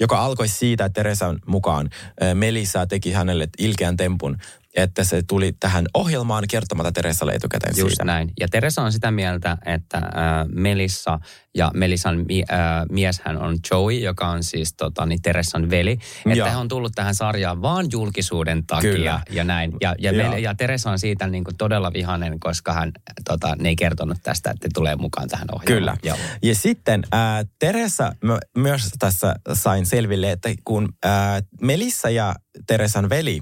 [0.00, 1.90] joka alkoi siitä, että Teresan mukaan
[2.34, 4.36] Melissa teki hänelle ilkeän tempun,
[4.76, 8.04] että se tuli tähän ohjelmaan kertomatta Teresalle etukäteen Just siitä.
[8.04, 8.32] näin.
[8.40, 10.02] Ja Teresa on sitä mieltä, että äh,
[10.48, 11.18] Melissa
[11.54, 12.58] ja Melissan mi, äh,
[12.90, 15.98] mieshän on Joey, joka on siis tota, niin Teresan veli.
[16.26, 19.20] Että hän on tullut tähän sarjaan vaan julkisuuden takia Kyllä.
[19.30, 19.72] ja näin.
[19.80, 20.12] Ja, ja.
[20.12, 22.92] Mel, ja Teresa on siitä niin kuin todella vihainen, koska hän
[23.28, 25.98] tota, ne ei kertonut tästä, että tulee mukaan tähän ohjelmaan.
[26.02, 26.16] Kyllä.
[26.16, 26.16] Joo.
[26.42, 32.34] Ja sitten äh, Teresa mä myös tässä sain selville, että kun äh, Melissa ja
[32.66, 33.40] Teresan veli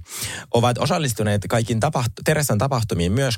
[0.54, 3.34] ovat osallistuneet kaikkiin tapahtu- Teresan tapahtumiin myös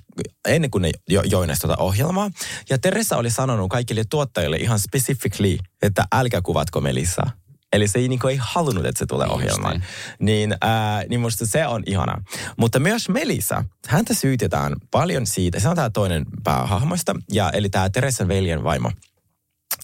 [0.49, 2.31] ennen kuin ne jo- joinasivat tuota ohjelmaa.
[2.71, 7.31] Ja Teresa oli sanonut kaikille tuottajille ihan specifically, että älkää kuvatko Melissaa.
[7.73, 9.73] Eli se ei, niin ei halunnut, että se tulee Just ohjelmaan.
[9.73, 9.83] niin.
[10.19, 12.23] Niin, ää, niin musta se on ihana.
[12.57, 17.91] Mutta myös Melissa, häntä syytetään paljon siitä, se on tämä toinen päähahmoista, ja, eli tämä
[17.91, 18.91] Teresan veljen vaimo.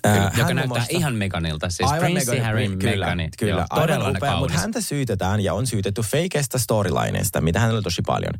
[0.03, 1.71] Kyllä, joka hän näyttää muassa- ihan Meganilta.
[1.71, 3.29] Siis Aivan Prinssi Meghan- Harryn kyllä, Megani.
[3.39, 7.77] Kyllä, Joo, aivan todella upea, mutta häntä syytetään ja on syytetty feikeistä storylineista, mitä hänellä
[7.79, 8.33] on tosi paljon.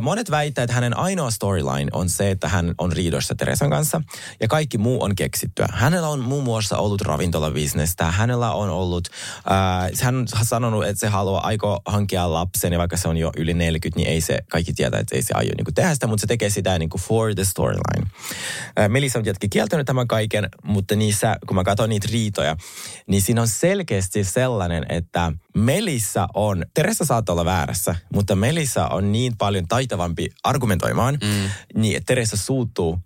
[0.00, 4.00] Monet väittävät, että hänen ainoa storyline on se, että hän on riidoissa Teresan kanssa
[4.40, 5.66] ja kaikki muu on keksittyä.
[5.72, 9.08] Hänellä on muun muassa ollut ravintolabisnestä, hänellä on ollut,
[9.50, 13.32] äh, hän on sanonut, että se haluaa aiko hankkia lapsen ja vaikka se on jo
[13.36, 16.20] yli 40, niin ei se, kaikki tietää, että ei se aio niin tehdä sitä, mutta
[16.20, 18.06] se tekee sitä niin kuin for the storyline.
[18.80, 22.56] Äh, Melissa on tietenkin kieltänyt tämän kaiken, mutta niissä, kun mä katson niitä riitoja,
[23.06, 29.12] niin siinä on selkeästi sellainen, että Melissa on, Teresa saattaa olla väärässä, mutta Melissa on
[29.12, 31.50] niin paljon taitavampi argumentoimaan, mm.
[31.80, 32.98] niin että Teresa suuttuu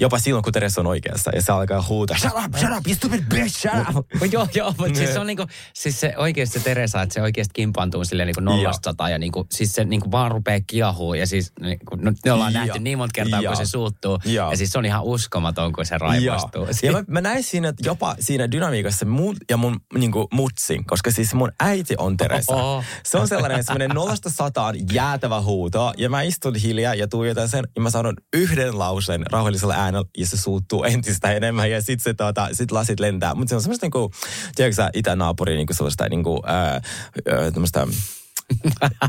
[0.00, 1.30] jopa silloin, kun Teresa on oikeassa.
[1.34, 4.06] Ja se alkaa huutaa, shut up, shut up, you stupid bitch, shut up.
[4.20, 7.52] Mut joo, joo, mutta siis se on niinku, siis se oikeasti Teresa, että se oikeasti
[7.54, 11.52] kimpaantuu silleen niinku nollasta sata ja niinku, siis se niinku vaan rupeaa kiahuu ja siis
[11.60, 12.64] niinku, no, me ollaan Joo.
[12.64, 13.54] nähty niin monta kertaa, Joo.
[13.54, 14.50] kun se suuttuu Joo.
[14.50, 16.66] ja siis se on ihan uskomaton, kun se raivostuu.
[16.82, 16.98] Joo.
[16.98, 21.34] Ja mä, mä näin siinä jopa siinä dynamiikassa mun ja mun niinku, mutsin, koska siis
[21.34, 22.54] mun äiti on Teresa.
[22.54, 22.84] Oho.
[23.04, 25.92] Se on sellainen semmoinen nollasta sataan jäätävä huuto.
[25.96, 30.26] Ja mä istun hiljaa ja tuijotan sen ja mä sanon yhden lauseen rauhallisella äänellä ja
[30.26, 33.34] se suuttuu entistä enemmän ja sit se tota, sit lasit lentää.
[33.34, 34.10] Mutta se on semmoista niinku,
[34.54, 37.86] tiedätkö sä, itänaapuri niinku sellaista niinku, ää, ää, tämmöistä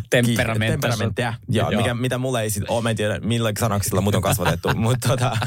[0.09, 1.33] Temperamenttia.
[1.49, 1.81] Joo, Joo.
[1.81, 5.07] mikä, mitä mulla ei sit ole, mä en tiedä millä sanaksilla mut on kasvatettu, mutta
[5.07, 5.37] tota,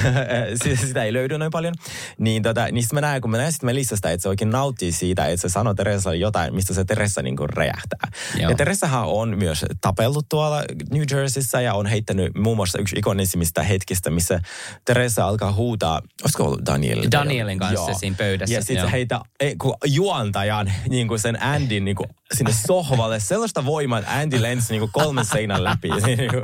[0.62, 1.74] sitä, sitä ei löydy noin paljon.
[2.18, 4.92] Niin, tota, niin sit mä näen, kun mä näen sit Melissasta, että se oikein nauttii
[4.92, 8.10] siitä, että se sanoo Teresalle jotain, mistä se Teresa niinku räjähtää.
[8.40, 8.50] Joo.
[8.50, 13.62] Ja Teresahan on myös tapellut tuolla New Jerseyssä ja on heittänyt muun muassa yksi ikonisimmista
[13.62, 14.40] hetkistä, missä
[14.84, 17.02] Teresa alkaa huutaa, olisiko ollut Daniel?
[17.12, 18.86] Danielin kanssa siinä pöydässä, Ja sitten joo.
[18.86, 23.20] se heitä ei, kun juontajan niin kuin sen Andin niin kuin sinne sohvalle.
[23.44, 25.88] Sellaista voimaa, että Andy lensi niin kuin kolmen seinän läpi.
[25.88, 26.36] Niinku,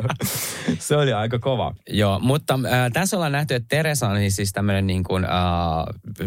[0.79, 1.75] se oli aika kova.
[1.91, 5.31] Joo, mutta äh, tässä ollaan nähty, että Teresa on siis tämmöinen niin kuin, äh,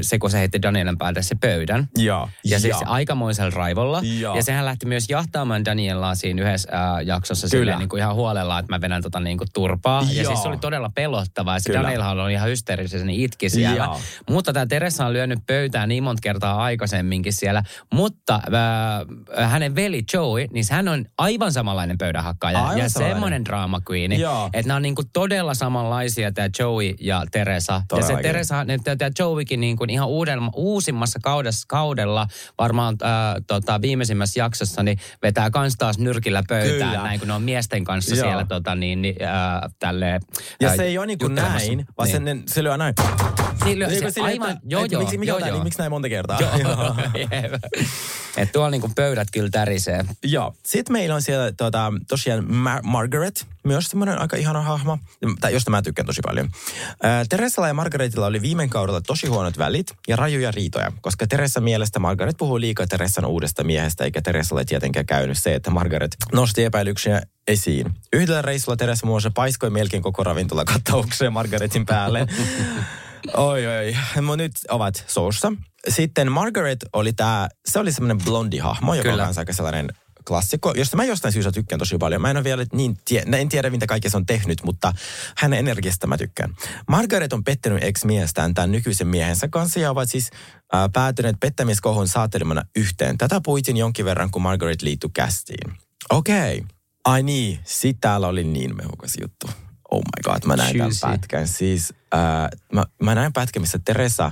[0.01, 1.87] se kun se heitti Danielin päältä se pöydän.
[1.97, 2.29] Joo.
[2.45, 2.81] Ja siis Joo.
[2.85, 4.01] aikamoisella raivolla.
[4.19, 4.35] Joo.
[4.35, 7.61] Ja sehän lähti myös jahtaamaan Danielaa siinä yhdessä äh, jaksossa Kyllä.
[7.61, 10.05] silleen, niin kuin ihan huolella, että mä vedän tota niin kuin turpaa.
[10.11, 10.31] Ja Joo.
[10.31, 11.55] siis se oli todella pelottavaa.
[11.55, 11.83] Ja se Kyllä.
[11.83, 13.83] Danielhan oli ihan hysteerisesti, niin itki siellä.
[13.83, 13.99] Joo.
[14.29, 17.63] Mutta tämä Teresa on lyönyt pöytään niin monta kertaa aikaisemminkin siellä.
[17.93, 18.35] Mutta
[19.37, 22.59] äh, hänen veli Joey, niin hän on aivan samanlainen pöydänhakkaaja.
[22.59, 23.15] Aivan ja samanlainen.
[23.15, 24.19] semmoinen drama queeni.
[24.19, 24.49] Joo.
[24.53, 27.73] Että nämä on niin kuin todella samanlaisia tämä Joey ja Teresa.
[27.73, 28.23] Ja se Todellakin.
[28.23, 28.65] Teresa,
[28.97, 33.09] tämä Joeykin niin kuin ihan uudella, uusimmassa kaudessa, kaudella, varmaan äh,
[33.47, 37.03] tota, viimeisimmässä jaksossa, niin vetää kans taas nyrkillä pöytään, Kyllä.
[37.03, 38.23] näin kun ne on miesten kanssa Joo.
[38.25, 40.21] siellä tota, niin, niin, äh, tälleen,
[40.61, 41.67] Ja äh, se ei ole niin kuin juttelemassa.
[41.67, 42.25] näin, vaan niin.
[42.25, 42.43] niin.
[42.47, 42.93] se, lyö näin.
[43.65, 45.51] Niin, lyö, se, aivan, että- joo, joo, miksi, mikä joo, joo.
[45.51, 46.39] niin, miksi näin monta kertaa?
[46.41, 46.95] Joo.
[48.37, 50.05] Et tuolla niinku pöydät kyllä tärisee.
[50.23, 50.42] Joo.
[50.65, 54.97] Sitten meillä on siellä tota, tosiaan Mar- Margaret, myös semmoinen aika ihana hahmo,
[55.41, 56.49] tai josta mä tykkään tosi paljon.
[57.03, 61.61] Ää, Teresalla ja Margaretilla oli viime kaudella tosi huonot välit ja rajuja riitoja, koska Teresa
[61.61, 66.63] mielestä Margaret puhuu liikaa Teresan uudesta miehestä, eikä Teresalle tietenkään käynyt se, että Margaret nosti
[66.63, 67.93] epäilyksiä esiin.
[68.13, 72.27] Yhdellä reissulla Teresa muun muassa paiskoi melkein koko ravintolakattaukseen Margaretin päälle.
[73.33, 73.95] Oi, oi.
[74.21, 75.53] Mutta nyt ovat soussa.
[75.87, 79.27] Sitten Margaret oli tämä, se oli semmoinen blondi hahmo, joka Kyllä.
[79.27, 79.87] on aika sellainen
[80.27, 82.21] klassikko, josta mä jostain syystä tykkään tosi paljon.
[82.21, 84.93] Mä en ole vielä niin, tie, en tiedä mitä kaikkea se on tehnyt, mutta
[85.37, 86.55] hänen energiasta mä tykkään.
[86.87, 90.29] Margaret on pettänyt ex-miestään tämän nykyisen miehensä kanssa ja ovat siis
[90.75, 93.17] äh, päätyneet pettämiskohun saatelimana yhteen.
[93.17, 95.73] Tätä puitin jonkin verran, kun Margaret liittyi kästiin.
[96.09, 96.57] Okei.
[96.57, 96.67] Okay.
[97.05, 99.47] Ai niin, sit täällä oli niin mehukas juttu.
[99.91, 101.07] Oh my god, mä näin tämän Juicy.
[101.07, 101.47] pätkän.
[101.47, 104.31] Siis äh, mä, mä näin pätkän, missä Teresa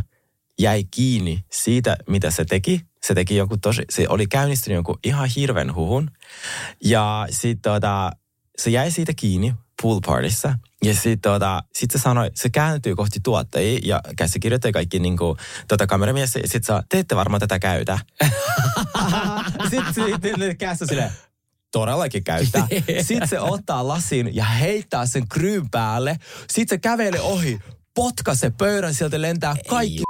[0.59, 2.81] jäi kiinni siitä, mitä se teki.
[3.05, 6.11] Se teki joku tosi, se oli käynnistänyt jonkun ihan hirveän huhun.
[6.83, 8.11] Ja sitten tota,
[8.57, 10.57] se jäi siitä kiinni pool partyssa.
[10.83, 15.37] Ja sitten tota, sit se sanoi, se kääntyy kohti tuottajia ja käsikirjoittajia kaikki niinku,
[15.67, 16.35] tota, kameramies.
[16.35, 17.99] Ja sitten se te ette varmaan tätä käytä.
[19.69, 21.11] sitten sit, ne käsi silleen,
[21.71, 22.67] todellakin käyttää.
[23.07, 26.17] Sitten se ottaa lasin ja heittää sen kryyn päälle.
[26.49, 27.59] Sitten se kävelee ohi,
[27.95, 30.03] potkaisee pöydän, sieltä lentää kaikki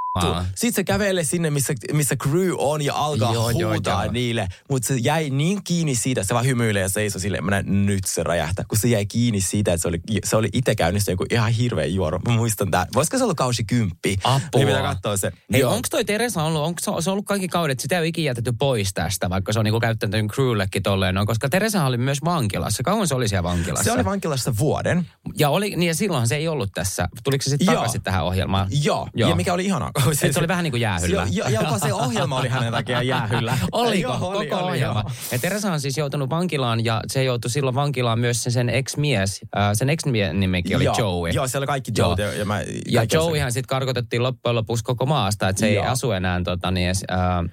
[0.56, 4.12] Sitten se kävelee sinne, missä, missä crew on ja alkaa Joo, huutaa joo.
[4.12, 4.48] niille.
[4.70, 8.04] Mutta se jäi niin kiinni siitä, se vaan hymyilee ja seisoi silleen, mä näen, nyt
[8.06, 8.66] se räjähtää.
[8.68, 11.86] Kun se jäi kiinni siitä, että se oli, se oli itse käynnissä joku ihan hirveä
[11.86, 12.20] juoro.
[12.20, 12.88] Mä muistan tämän.
[12.96, 14.18] Voisiko se ollut kausi kymppi?
[14.24, 14.50] Apua.
[14.56, 15.32] Niin pitää katsoa se.
[15.54, 18.08] Hei, onko toi Teresa ollut, onko se, se on ollut kaikki kaudet, sitä ei ole
[18.08, 21.98] ikinä jätetty pois tästä, vaikka se on niinku käyttänyt crewllekin tolleen, no, koska Teresa oli
[21.98, 22.84] myös vankilassa.
[22.84, 23.84] Kauan se oli siellä vankilassa?
[23.84, 25.08] Se oli vankilassa vuoden.
[25.38, 27.08] Ja oli, niin ja silloinhan se ei ollut tässä.
[27.24, 28.68] Tuliko se sitten takaisin tähän ohjelmaan?
[28.84, 29.08] Joo.
[29.16, 29.30] Joo.
[29.30, 29.92] Ja mikä oli ihanaa.
[30.24, 31.28] Et se oli vähän niin kuin jäähyllä.
[31.32, 33.58] Ja, ja jopa se ohjelma oli hänen takia jäähyllä.
[33.72, 34.02] Oliko?
[34.10, 35.00] Joo, Koko oli, oli, ohjelma.
[35.00, 35.12] joo.
[35.32, 39.42] Ja Teresa on siis joutunut vankilaan ja se joutui silloin vankilaan myös sen, sen ex-mies.
[39.58, 41.32] Äh, sen ex-mies nimikin oli joo, Joey.
[41.32, 42.16] Joo, siellä kaikki Joo.
[42.18, 42.28] Joe.
[42.28, 45.76] Ja, ja, mä, Ja se- Joeyhan sitten karkotettiin loppujen lopuksi koko maasta, että se ei
[45.76, 45.86] Joo.
[45.86, 46.90] asu enää tota, niin,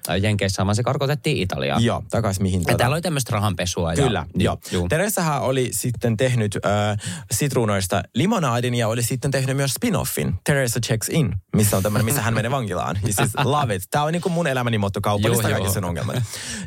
[0.09, 1.83] äh, Jenkeissä, vaan se karkotettiin Italiaan.
[1.83, 2.77] Joo, takas mihin Ja tätä.
[2.77, 3.93] täällä oli tämmöistä rahanpesua.
[3.93, 4.57] Kyllä, ja, joo.
[4.71, 4.87] Juu.
[4.87, 6.97] Teresahan oli sitten tehnyt äh,
[7.31, 12.21] sitruunoista limonaadin ja oli sitten tehnyt myös spin-offin, Teresa Checks In, missä on tämmöinen, missä
[12.21, 12.99] hän menee vankilaan.
[13.07, 13.83] Ja siis love it.
[13.91, 16.15] Tämä on niin kuin mun elämäni motto kaupallista Joo, kaikki sen ongelmat.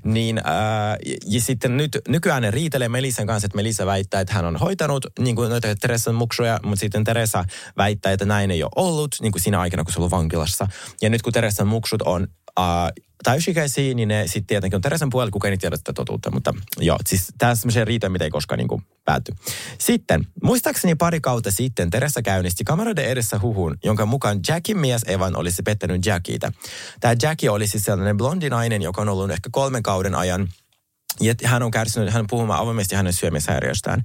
[0.05, 0.45] Niin, äh,
[1.27, 5.07] ja, sitten nyt, nykyään ne riitelee Melissan kanssa, että Melissa väittää, että hän on hoitanut
[5.19, 7.45] niin kuin noita Teresan muksuja, mutta sitten Teresa
[7.77, 10.69] väittää, että näin ei ole ollut niin kuin siinä aikana, kun se on ollut vankilassa.
[11.03, 12.27] Ja nyt kun Teresan muksut on
[12.61, 12.65] äh,
[13.23, 16.31] täysikäisiä, niin ne sitten tietenkin on Teresan puolella, kukaan ei tiedä tätä totuutta.
[16.31, 19.33] Mutta joo, siis tämä on semmoisia riitoja, mitä ei koskaan niin pääty.
[19.79, 25.37] Sitten, muistaakseni pari kautta sitten Teresa käynnisti kameroiden edessä huhun, jonka mukaan Jackin mies Evan
[25.37, 26.53] olisi pettänyt Jackiita.
[27.01, 30.49] Tämä Jackie oli siis sellainen blondi nainen, joka on ollut ehkä kolmen kauden ajan
[31.21, 34.03] Ja hän on kärsinyt, hän puhumaan avoimesti hänen syömishäiriöstään,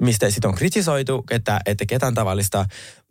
[0.00, 2.66] mistä sitten on kritisoitu, että, että ketään tavallista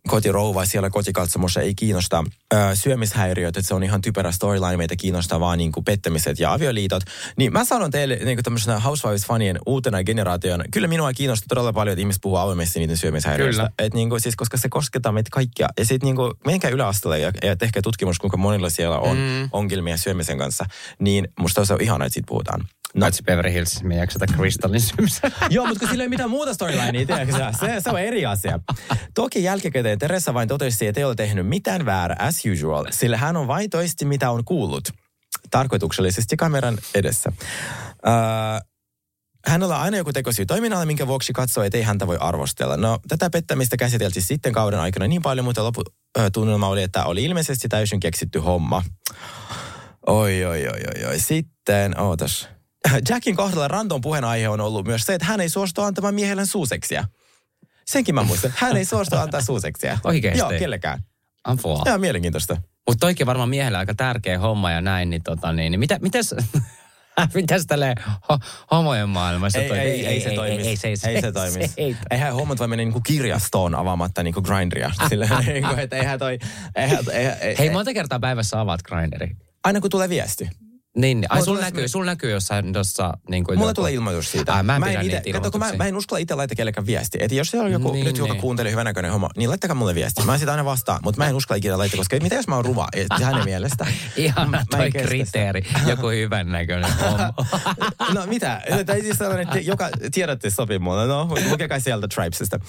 [0.07, 5.39] kotirouva siellä kotikatsomossa ei kiinnosta ö, syömishäiriöt, että se on ihan typerä storyline, meitä kiinnostaa
[5.39, 7.03] vaan niin kuin pettämiset ja avioliitot.
[7.37, 11.93] Niin mä sanon teille niin kuin tämmöisenä Housewives-fanien uutena generaationa, kyllä minua kiinnostaa todella paljon,
[11.93, 13.61] että ihmiset puhuu avoimesti niiden syömishäiriöistä.
[13.61, 13.73] Kyllä.
[13.79, 15.69] Et niin kuin, siis, koska se koskettaa meitä kaikkia.
[15.77, 19.49] Ja sitten niin kuin, menkää yläasteelle ja, ja tehkää tutkimus, kuinka monilla siellä on mm.
[19.51, 20.65] ongelmia syömisen kanssa.
[20.99, 22.67] Niin musta se on ihanaa, että siitä puhutaan.
[22.95, 25.31] No, Paitsi Beverly Hills, me ei jaksata Crystallin syömistä.
[25.49, 27.51] Joo, mutta kun sillä ei mitään muuta storylinea, tiedätkö sä?
[27.59, 28.59] Se, se on eri asia.
[29.13, 33.37] Toki jälkikäteen Teresa vain totesi, että ei ole tehnyt mitään väärää as usual, sillä hän
[33.37, 34.89] on vain toisti, mitä on kuullut.
[35.51, 37.31] Tarkoituksellisesti kameran edessä.
[38.07, 38.69] Uh,
[39.47, 42.77] hänellä on aina joku tekosyy toiminnalle, minkä vuoksi katsoo, että ei häntä voi arvostella.
[42.77, 47.67] No, tätä pettämistä käsiteltiin sitten kauden aikana niin paljon, mutta loputunnelma oli, että oli ilmeisesti
[47.67, 48.83] täysin keksitty homma.
[50.07, 51.19] Oi, oi, oi, oi, oi.
[51.19, 52.58] Sitten, ootas.
[53.09, 57.05] Jackin kohdalla random puheenaihe on ollut myös se, että hän ei suostu antamaan miehelle suuseksia.
[57.87, 58.53] Senkin mä muistan.
[58.55, 59.97] Hän ei suostu antaa suuseksia.
[60.03, 60.39] Oikeesti?
[60.39, 61.03] Joo, kellekään.
[61.43, 61.83] Apua.
[61.85, 62.57] Joo, mielenkiintoista.
[62.87, 66.35] Mutta toikin varmaan miehellä aika tärkeä homma ja näin, niin, tota, niin, niin mitä, mitäs,
[67.33, 67.95] mitäs tälleen
[68.29, 68.37] ho,
[68.71, 70.69] homojen maailmassa Ei, toi- ei, ei, se toimisi.
[70.69, 71.73] Ei, ei, se, ei se toimisi.
[71.77, 71.97] ei.
[72.11, 74.91] Eihän hommat voi mennä niinku kirjastoon avaamatta niinku grindria.
[75.09, 76.39] Sillä niinku, että eihän toi...
[76.75, 79.35] Eihän, eihän, ei, Hei, monta kertaa päivässä avaat grinderi?
[79.63, 80.49] Aina kun tulee viesti.
[80.97, 83.75] Niin, ai Mulla sul tulee näkyy, semmoinen- sul näkyy jossain tuossa niin kuin Mulle joku-
[83.75, 84.53] tulee ilmoitus siitä.
[84.53, 86.85] Ai, mä en pidä ite, niitä kato, kun mä, mä en uskalla itse laittaa kellekään
[86.85, 87.17] viesti.
[87.21, 88.41] Että jos siellä on joku Niin, nyt, joka niin.
[88.41, 90.23] kuuntelee hyvänäköinen homma, niin laittakaa mulle viesti.
[90.23, 92.65] Mä sitä aina vastaan, mutta mä en uskalla ikinä laittaa, koska mitä jos mä oon
[92.65, 93.85] ruva et hänen mielestä?
[94.47, 95.07] Mä en toi kestä sitä.
[95.07, 95.61] kriteeri.
[95.87, 97.33] Joku hyvän näköinen homma.
[98.13, 98.61] No mitä?
[98.85, 101.07] Tai siis sellainen, että joka tiedätte sopii mulle.
[101.07, 102.59] No, lukekaa sieltä Tribesista.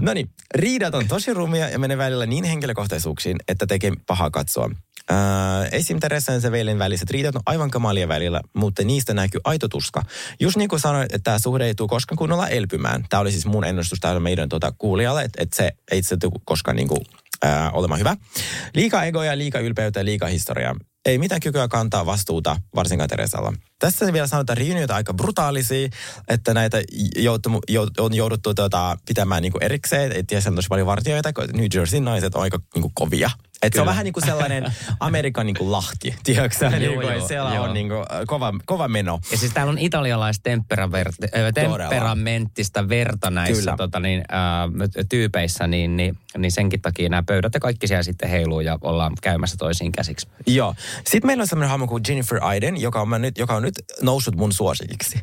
[0.00, 4.70] No niin, riidat on tosi rumia ja menee välillä niin henkilökohtaisuuksiin, että tekee paha katsoa.
[5.10, 6.00] Äh, esim.
[6.00, 10.02] Teresa ja Sevelin väliset riidat on aivan kamalia välillä, mutta niistä näkyy aito tuska.
[10.40, 13.04] Just niin kuin sanoin, että tämä suhde ei tule koskaan kunnolla elpymään.
[13.08, 16.32] Tämä oli siis mun ennustus täällä meidän tuota, kuulijalle, että, että se ei se tule
[16.44, 17.00] koskaan niin kuin,
[17.44, 18.16] äh, olemaan hyvä.
[18.74, 20.74] Liika egoja, liika ylpeyttä ja liika historiaa.
[21.06, 23.52] Ei mitään kykyä kantaa vastuuta, varsinkaan Teresalla.
[23.78, 25.88] Tässä vielä sanotaan reunioita aika brutaalisia,
[26.28, 26.82] että näitä
[27.16, 30.12] joutu, jout, on jouduttu tuota, pitämään niinku erikseen.
[30.12, 33.30] Et tiedä, on paljon vartijoita, kun New Jersey naiset on aika niinku kovia.
[33.62, 36.64] Et se on vähän niin kuin sellainen Amerikan niinku lahti, tiedätkö?
[36.64, 37.64] Joo, Niinku, joo, siellä joo.
[37.64, 37.94] on niinku
[38.26, 39.18] kova, kova meno.
[39.30, 43.76] Ja siis täällä on italialaista ö, temperamenttista verta näissä Kyllä.
[43.76, 44.68] tota, niin, ää,
[45.08, 49.12] tyypeissä, niin, niin, niin senkin takia nämä pöydät ja kaikki siellä sitten heiluu ja ollaan
[49.22, 50.28] käymässä toisiin käsiksi.
[50.46, 50.74] Joo.
[51.04, 54.36] Sitten meillä on sellainen hahmo kuin Jennifer Aiden, joka on, nyt, joka on nyt noussut
[54.36, 55.20] mun suosikiksi.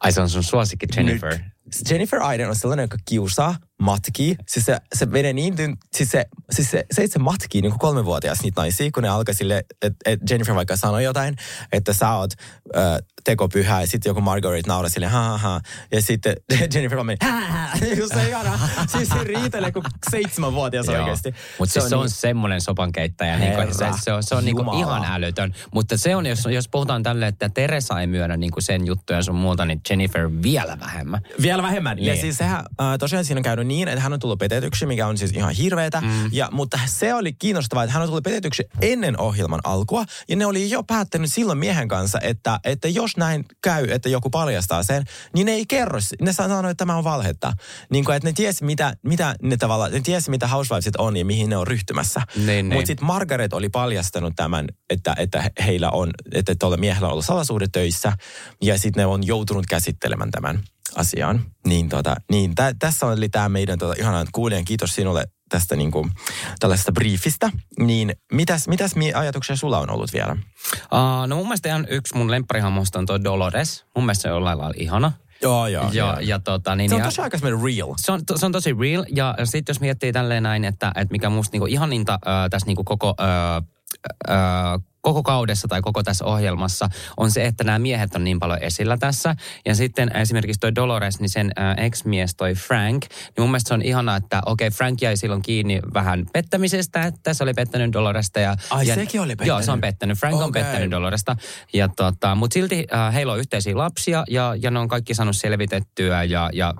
[0.00, 1.30] Ai se on sun suosikki Jennifer.
[1.32, 1.90] Nyt.
[1.90, 4.36] Jennifer Aiden on sellainen, joka kiusaa, matkii.
[4.48, 5.54] Siis se, se menee niin,
[5.96, 9.34] siis se, siis se, se itse matkii niin kuin kolmevuotias niitä naisia, kun ne alkaa
[9.34, 11.36] sille, että et Jennifer vaikka sanoi jotain,
[11.72, 12.30] että sä oot
[12.76, 12.78] ö,
[13.24, 15.60] tekopyhä, ja sitten joku Margaret nauraa sille, ha, ha, ha.
[15.92, 16.36] Ja sitten
[16.74, 17.68] Jennifer meni, ha, ha.
[17.98, 18.58] Just se ihana.
[18.86, 21.34] Siis se riitelee kuin seitsemänvuotias oikeasti.
[21.58, 24.56] Mutta siis se on niin- semmoinen sopankeittäjä, niin kuin, se, se on, se on niin
[24.56, 24.78] Jumala.
[24.78, 25.54] ihan älytön.
[25.74, 29.22] Mutta se on, jos, jos puhutaan tälle, että Teresa ei myönnä niin kuin sen juttuja
[29.22, 31.20] sun muuta, niin Jennifer vielä vähemmän.
[31.42, 31.96] Vielä vähemmän.
[31.96, 32.06] Niin.
[32.06, 35.06] Ja siis sehän, äh, tosiaan siinä on käynyt niin, että hän on tullut petetyksi, mikä
[35.06, 36.00] on siis ihan hirveetä.
[36.00, 36.08] Mm.
[36.32, 40.04] Ja, mutta se oli kiinnostavaa, että hän on tullut petetyksi ennen ohjelman alkua.
[40.28, 44.30] Ja ne oli jo päättänyt silloin miehen kanssa, että, että jos näin käy, että joku
[44.30, 45.98] paljastaa sen, niin ne ei kerro.
[46.20, 47.52] Ne sanoo, että tämä on valhetta.
[47.90, 51.24] Niin kuin, että ne tiesi, mitä, mitä ne tavallaan, ne tiesi, mitä housewivesit on ja
[51.24, 52.20] mihin ne on ryhtymässä.
[52.36, 52.66] Niin, niin.
[52.72, 57.12] Mutta sitten Margaret oli paljastanut tämän, että, että he- heillä on, että tuolla miehellä on
[57.12, 58.12] ollut salasuhde töissä.
[58.62, 60.60] Ja sitten ne on joutunut käsittelemään tämän
[60.96, 61.44] asiaan.
[61.66, 64.64] Niin, tota, niin tä, tässä oli tämä meidän tota, ihanan kuulijan.
[64.64, 66.08] Kiitos sinulle tästä niinku,
[66.60, 67.50] tällaisesta briefistä.
[67.78, 70.32] Niin mitäs, mitäs mi- ajatuksia sulla on ollut vielä?
[70.32, 73.84] Uh, no mun mielestä ihan yksi mun lempparihammosta on toi Dolores.
[73.96, 75.12] Mun mielestä se on jollain lailla ihana.
[75.42, 75.90] Joo, joo.
[75.92, 77.94] Ja, ja tota, niin, Se on tosi aika real.
[77.96, 79.04] se on, to- se on tosi real.
[79.14, 82.84] Ja sitten jos miettii tälleen näin, että, että mikä musta niinku ihaninta äh, tässä niinku
[82.84, 83.56] koko, äh,
[84.30, 88.62] äh, koko kaudessa tai koko tässä ohjelmassa on se, että nämä miehet on niin paljon
[88.62, 89.36] esillä tässä.
[89.66, 93.74] Ja sitten esimerkiksi toi Dolores, niin sen äh, ex-mies toi Frank, niin mun mielestä se
[93.74, 97.92] on ihanaa, että okei, okay, Frank jäi silloin kiinni vähän pettämisestä, että se oli pettänyt
[97.92, 98.40] Doloresta.
[98.40, 99.64] Ja, Ai, ja, sekin oli Joo, pettänyt?
[99.64, 100.18] se on pettänyt.
[100.18, 100.62] Frank on Okei.
[100.62, 101.36] pettänyt Doloresta.
[101.72, 105.36] Ja tota, mutta silti äh, heillä on yhteisiä lapsia ja, ja ne on kaikki saanut
[105.36, 106.74] selvitettyä ja, ja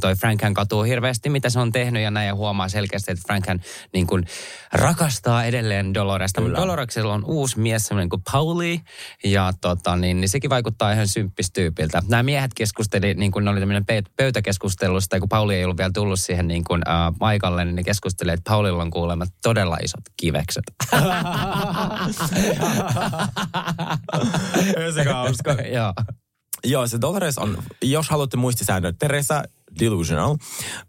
[0.00, 3.24] toi Frank hän katuu hirveästi, mitä se on tehnyt ja näin ja huomaa selkeästi, että
[3.26, 3.60] Frank hän
[3.92, 4.26] niin kuin
[4.72, 6.40] rakastaa edelleen Doloresta.
[6.40, 8.80] Mutta Doloreksella on uusi mies, semmoinen kuin Pauli
[9.24, 12.02] ja tota, niin, niin sekin vaikuttaa ihan symppistyypiltä.
[12.08, 13.84] Nämä miehet keskusteli, niin kuin ne oli tämmöinen
[14.16, 17.82] pöytäkeskustelusta ja kun Pauli ei ollut vielä tullut siihen niin kuin, äh, paikalle, niin ne
[17.82, 20.64] keskusteli, että Paulilla on kuulemma todella isot kivekset.
[25.72, 25.92] Joo.
[26.64, 29.42] Joo, se Dolores on, jos haluatte muistisäännöt, Teresa
[29.80, 30.36] Delusional.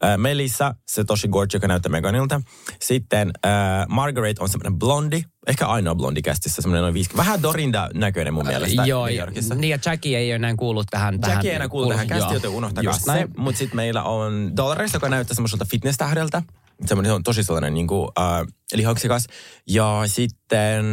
[0.04, 2.42] Äh, Melissa, se tosi gorge, joka näyttää Meganilta.
[2.82, 3.52] Sitten äh,
[3.90, 7.26] Margaret on semmoinen blondi, ehkä ainoa blondi kästissä, semmoinen noin 50.
[7.26, 9.56] Vähän Dorinda näköinen mun mielestä Joo, New Yorkissa.
[9.56, 11.20] niin ja Jackie ei ole enää kuullut tähän.
[11.20, 12.34] tähän Jackie ei enää kuulu tähän kästiin, joo.
[12.34, 13.28] joten unohtakaa se.
[13.38, 16.42] Mutta sitten meillä on Dolores, joka näyttää semmoiselta fitness-tähdeltä.
[16.86, 19.28] Semmoinen se on tosi sellainen niin kuin, äh, lihaksikas.
[19.68, 20.86] Ja sitten,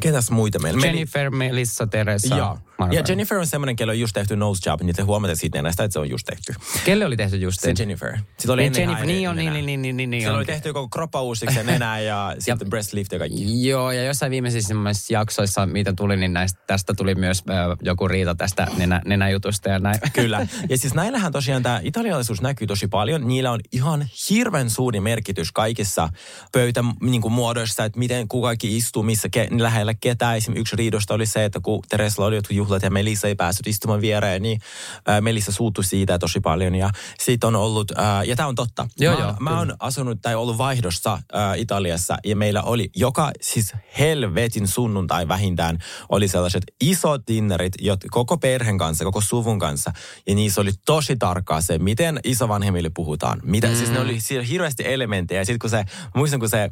[0.00, 0.86] ketäs muita meillä?
[0.86, 2.58] Jennifer, Melissa, Teresa, Joo.
[2.92, 3.02] Ja.
[3.08, 5.92] Jennifer on semmoinen, kello on just tehty nose job, niin te huomaatte siitä näistä, että
[5.92, 6.54] se on just tehty.
[6.84, 8.16] Kelle oli tehty just Se Jennifer.
[8.16, 9.62] Sitten oli Niin, ennen Jennifer, niin on, niin, nenää.
[9.62, 12.92] niin, niin, niin, niin Siellä oli tehty koko kroppa uusiksi ja nenää ja sitten breast
[12.92, 13.68] lift ja kaikki.
[13.68, 14.74] Joo, ja jossain viimeisissä
[15.10, 19.78] jaksoissa, mitä tuli, niin näistä, tästä tuli myös äh, joku riita tästä nenä, nenäjutusta ja
[19.78, 20.00] näin.
[20.12, 20.46] Kyllä.
[20.68, 23.28] Ja siis näillähän tosiaan tämä italialaisuus näkyy tosi paljon.
[23.28, 26.08] Niillä on ihan hirveän suuri merkitys kaikissa
[26.52, 30.36] pöytämuodoissa, niin kuin muodoissa, että miten kuka kaikki istuu, missä ke, lähellä ketään.
[30.36, 33.66] Esimerkiksi yksi riidosta oli se, että kun Teresla oli jotkut juhlat ja Melissa ei päässyt
[33.66, 34.60] istumaan viereen, niin
[35.08, 36.74] äh, Melissa suuttui siitä tosi paljon.
[36.74, 38.88] Ja siitä on ollut, äh, ja tämä on totta.
[38.98, 43.30] Joo, mä, joo, mä oon asunut tai ollut vaihdossa äh, Italiassa ja meillä oli joka,
[43.40, 45.78] siis helvetin sunnuntai vähintään,
[46.08, 49.92] oli sellaiset isot dinnerit, jot, koko perheen kanssa, koko suvun kanssa.
[50.26, 53.40] Ja niissä oli tosi tarkkaa se, miten isovanhemmille puhutaan.
[53.44, 53.74] Mitä, mm.
[53.74, 55.40] Siis ne oli siellä hirveästi elementtejä.
[55.40, 56.70] Ja sitten kun se, muistan kun se,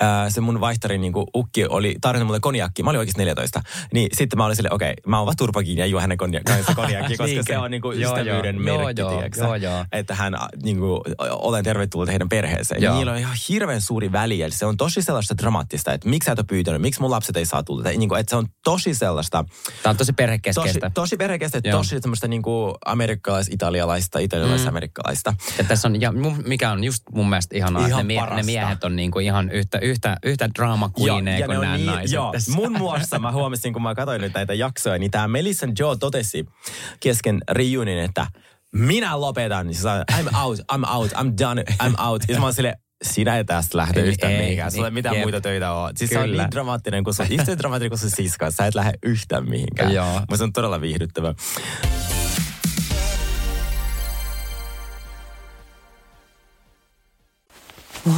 [0.00, 4.08] ää, se mun vaihtarin niin ukki oli tarjonnut mulle konjakki, mä olin oikeasti 14, niin
[4.12, 7.16] sitten mä olin silleen, okei, okay, mä oon turpakin ja juo hänen konja- kanssa konjakki,
[7.16, 8.78] koska se on niin kuin Joo, ystävyyden joo.
[8.78, 9.84] merkki, Joo, tiedätkö joo, joo.
[9.92, 12.82] että hän niin kuin, olen tervetullut heidän perheeseen.
[12.82, 12.96] Joo.
[12.96, 16.32] Niillä on ihan hirveän suuri väli, eli se on tosi sellaista dramaattista, että miksi sä
[16.32, 17.82] et ole pyytänyt, miksi mun lapset ei saa tulla.
[17.82, 19.44] Tai, niin kuin, että se on tosi sellaista,
[19.82, 20.90] Tämä on tosi tosi, perhekeskeistä.
[20.94, 21.78] tosi perhekestä, Joo.
[21.78, 25.34] tosi semmoista niin kuin amerikkalais-italialaista, italialais-amerikkalaista.
[25.58, 26.12] Ja tässä on, ja
[26.46, 28.46] mikä on just mun mielestä ihanaa, Ihan että ne, mie- ne parasta.
[28.46, 32.32] miehet on niinku ihan yhtä, yhtä, yhtä drama queeneja kuin nämä niin- naiset joo.
[32.54, 36.46] Mun muassa mä huomasin, kun mä katsoin nyt näitä jaksoja, niin tämä Melissa Joe totesi
[37.00, 38.26] kesken reunionin, että
[38.74, 39.74] minä lopetan.
[39.74, 42.22] Siis I'm out, I'm out, I'm done, I'm out.
[42.28, 44.70] Ja mä oon silleen, sinä ei tästä lähde Ei, yhtään ei, mihinkään.
[44.72, 45.24] Sulla ei niin, mitään jep.
[45.24, 45.92] muita töitä ole.
[45.96, 46.42] Siis se on Kyllä.
[46.42, 48.50] niin dramaattinen, kun se on yhtä dramaattinen kuin se siska.
[48.50, 49.94] Sä et lähde yhtään mihinkään.
[49.94, 50.12] Joo.
[50.20, 51.34] Mutta se on todella viihdyttävä.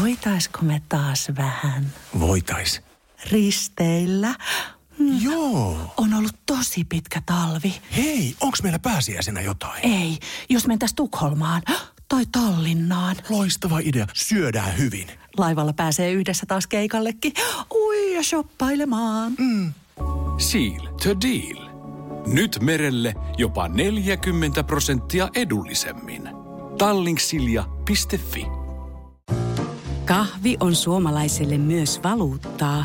[0.00, 2.82] Voitaisko me taas vähän Voitais.
[3.30, 4.34] risteillä?
[5.20, 5.94] Joo.
[5.96, 7.74] On ollut tosi pitkä talvi.
[7.96, 9.86] Hei, onks meillä pääsiäisenä jotain?
[9.86, 11.62] Ei, jos mentäis Tukholmaan
[12.08, 13.16] tai Tallinnaan.
[13.28, 14.06] Loistava idea.
[14.14, 15.08] Syödään hyvin.
[15.38, 17.32] Laivalla pääsee yhdessä taas keikallekin.
[17.74, 19.32] Ui ja shoppailemaan.
[20.38, 21.66] Seal to deal.
[22.26, 26.28] Nyt merelle jopa 40 prosenttia edullisemmin.
[26.78, 28.46] Tallingsilja.fi
[30.04, 32.84] Kahvi on suomalaiselle myös valuuttaa.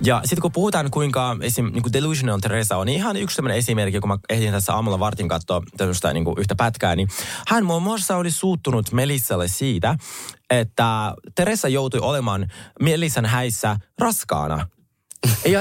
[0.00, 1.70] Ja sitten kun puhutaan, kuinka esim.
[1.72, 4.98] Niin kuin Delusional Teresa on, niin ihan yksi sellainen esimerkki, kun mä ehdin tässä aamulla
[4.98, 7.08] vartin katsoa tämmöistä niin kuin yhtä pätkää, niin
[7.48, 9.96] hän muun muassa oli suuttunut Melissalle siitä,
[10.50, 12.48] että Teresa joutui olemaan
[12.80, 14.68] Melissan häissä raskaana.
[15.46, 15.60] Ja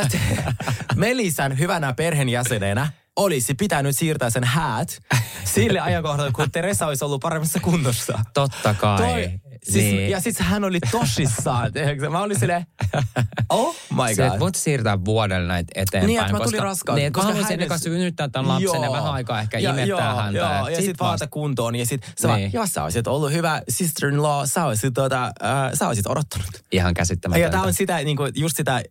[0.95, 4.97] Melissan hyvänä perheenjäsenenä olisi pitänyt siirtää sen häät
[5.43, 8.19] sille ajankohdalle, kun Teresa olisi ollut paremmassa kunnossa.
[8.33, 8.97] Totta kai.
[8.97, 10.09] Toi, siis, Niin.
[10.09, 11.71] Ja sitten hän oli tosissaan.
[11.73, 12.09] tiedätkö?
[12.09, 12.65] Mä olin silleen,
[13.49, 14.33] oh my Se, god.
[14.33, 16.07] et voit siirtää vuodelle näitä eteenpäin.
[16.07, 18.91] Niin, että mä tulin raskaan, Niin, koska koska haluaisin hänen- ennen synnyttää tämän lapsen ja
[18.91, 20.39] vähän aikaa ehkä ja, imettää joo, häntä.
[20.39, 21.75] Joo, ja sit sitten vaata vasta- kuntoon.
[21.75, 22.53] Ja sitten sä Niin.
[22.53, 25.31] jos sä olisit ollut hyvä sister-in-law, sä olisit, tota, äh,
[25.73, 26.47] sä olisit odottanut.
[26.71, 27.49] Ihan Ja käsittämätöntä.
[27.49, 28.81] tämä on sitä, niin kuin, just sitä, äh,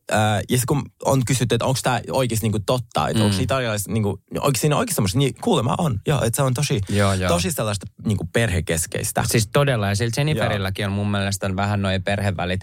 [0.50, 3.24] ja sit kun on kysytty, että onko tämä oikeasti niin kuin totta, että mm.
[3.24, 6.00] onko italialaiset, niin kuin, onko siinä oikeasti semmoista, niin kuulemma on.
[6.06, 7.28] Joo, että se on tosi, Joo, joo.
[7.28, 9.24] tosi sellaista niin kuin perhekeskeistä.
[9.28, 12.61] Siis todella, ja sillä Jenniferillä Jenniferilläkin on mun mielestä vähän noin perhevälit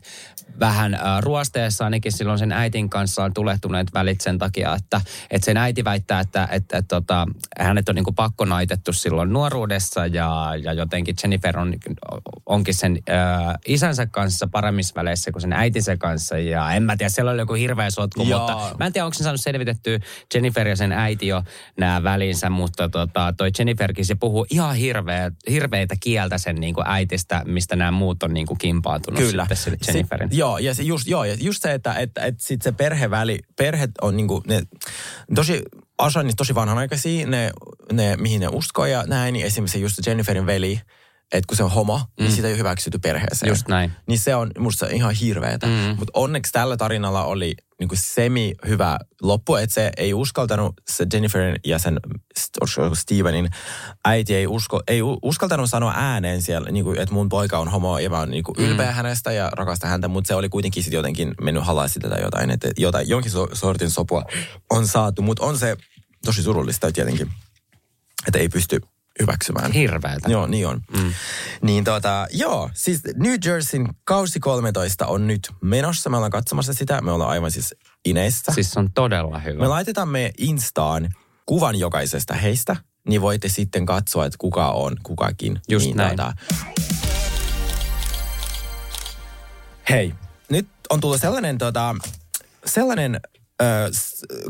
[0.60, 5.46] vähän äh, ruosteessa ainakin silloin sen äitin kanssa on tulehtuneet välit sen takia, että, että
[5.46, 7.28] sen äiti väittää, että, että, että, tota,
[7.60, 11.74] hänet on niin pakko naitettu silloin nuoruudessa ja, ja jotenkin Jennifer on,
[12.46, 17.10] onkin sen äh, isänsä kanssa paremmissa väleissä kuin sen äitinsä kanssa ja en mä tiedä,
[17.10, 18.40] siellä oli joku hirveä sotku, Joo.
[18.40, 20.00] mutta mä en tiedä, onko se saanut selvitettyä
[20.34, 21.44] Jennifer ja sen äiti jo
[21.78, 27.42] nämä välinsä, mutta tota, toi Jenniferkin se puhuu ihan hirveä, hirveitä kieltä sen niin äitistä,
[27.46, 29.44] mistä nämä muut on niin kuin kimpaantunut Kyllä.
[29.44, 30.30] sitten sille Jenniferin.
[30.32, 33.88] joo, ja se just, joo, ja just se, että, että, että sit se perheväli, perhe
[34.02, 34.62] on niinku, ne,
[35.36, 35.62] tosi,
[35.98, 37.52] osa niistä tosi vanhanaikaisia, ne,
[37.92, 40.82] ne, mihin ne uskoo ja näin, niin esimerkiksi just Jenniferin veli,
[41.32, 42.24] että kun se on homo, mm.
[42.24, 43.50] niin sitä ei ole hyväksytty perheeseen.
[43.50, 43.92] Just näin.
[44.08, 45.68] Niin se on musta ihan hirveetä.
[45.68, 45.96] Mm.
[45.98, 51.56] Mutta onneksi tällä tarinalla oli niinku semi hyvä loppu, että se ei uskaltanut, se Jenniferin
[51.66, 52.00] ja sen
[52.94, 53.50] Stevenin
[54.06, 58.10] äiti ei, usko, ei uskaltanut sanoa ääneen siellä, niinku, että mun poika on homo ja
[58.10, 58.94] mä oon niinku ylpeä mm.
[58.94, 62.70] hänestä ja rakastan häntä, mutta se oli kuitenkin sitten jotenkin mennyt halasi tätä jotain, että
[62.78, 64.24] jotain, jonkin so, sortin sopua
[64.70, 65.78] on saatu, mutta on se
[66.26, 67.32] tosi surullista tietenkin,
[68.28, 68.82] että ei pysty
[69.22, 69.72] hyväksymään.
[69.72, 70.30] Hirveätä.
[70.30, 70.82] Joo, niin on.
[70.98, 71.14] Mm.
[71.62, 76.10] Niin tota, joo, siis New Jerseyn kausi 13 on nyt menossa.
[76.10, 77.02] Me ollaan katsomassa sitä.
[77.02, 78.52] Me ollaan aivan siis ineissä.
[78.52, 79.62] Siis on todella hyvä.
[79.62, 81.10] Me laitetaan me Instaan
[81.46, 82.76] kuvan jokaisesta heistä,
[83.08, 85.62] niin voitte sitten katsoa, että kuka on kukakin.
[85.70, 86.18] Just niin, näin.
[89.90, 90.14] hei,
[90.50, 91.96] nyt on tullut sellainen, tota,
[92.66, 93.20] sellainen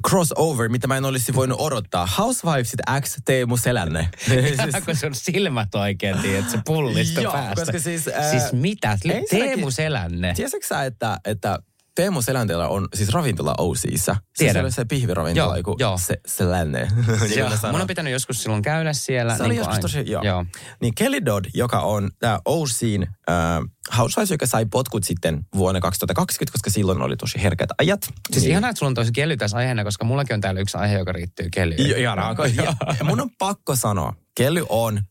[0.10, 2.08] crossover, mitä mä en olisi voinut odottaa.
[2.18, 4.10] Housewivesit X Teemu Selänne.
[4.86, 7.56] Kun sun silmät oikein, että se pullisto Joo, päästä.
[7.56, 8.98] koska siis, ää, siis mitä?
[9.30, 10.34] Teemu Selänne.
[10.36, 11.60] Tiesitkö sä, että, että
[12.00, 14.16] Teemu Selänteellä on siis ravintola OCissa?
[14.38, 14.62] Tiedän.
[14.62, 15.98] Se on se pihviravintola, Joo, joku joo.
[15.98, 16.80] se, Selänne.
[17.30, 19.38] niin mun on pitänyt joskus silloin käydä siellä.
[19.38, 20.04] Se oli niin kuin joskus aina.
[20.04, 20.24] tosi, joo.
[20.24, 20.46] joo.
[20.82, 26.52] Niin Kelly Dodd, joka on tämä OCin äh, housewives, joka sai potkut sitten vuonna 2020,
[26.52, 28.02] koska silloin oli tosi herkät ajat.
[28.32, 30.78] Siis niin, ihanaa, että sulla on tosi kelly tässä aiheena, koska mullakin on täällä yksi
[30.78, 32.00] aihe, joka riittyy kellyyn.
[32.00, 32.36] Ihanaa.
[32.56, 35.02] Ja, ja mun on pakko sanoa, Kelly on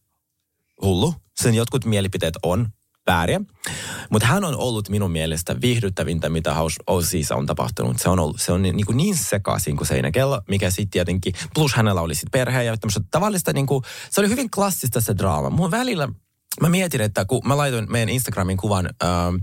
[0.83, 1.15] hullu.
[1.41, 2.69] Sen jotkut mielipiteet on
[3.09, 3.41] vääriä.
[4.11, 7.99] Mutta hän on ollut minun mielestä viihdyttävintä, mitä House on tapahtunut.
[7.99, 11.75] Se on, ollut, se on niin, niin, niin sekaisin kuin seinäkello, mikä sitten tietenkin, plus
[11.75, 15.51] hänellä oli sitten perhe ja tämmöistä tavallista, niin kuin, se oli hyvin klassista se draama.
[15.51, 16.09] Mun välillä
[16.61, 19.35] Mä mietin, että kun mä laitoin meidän Instagramin kuvan ähm,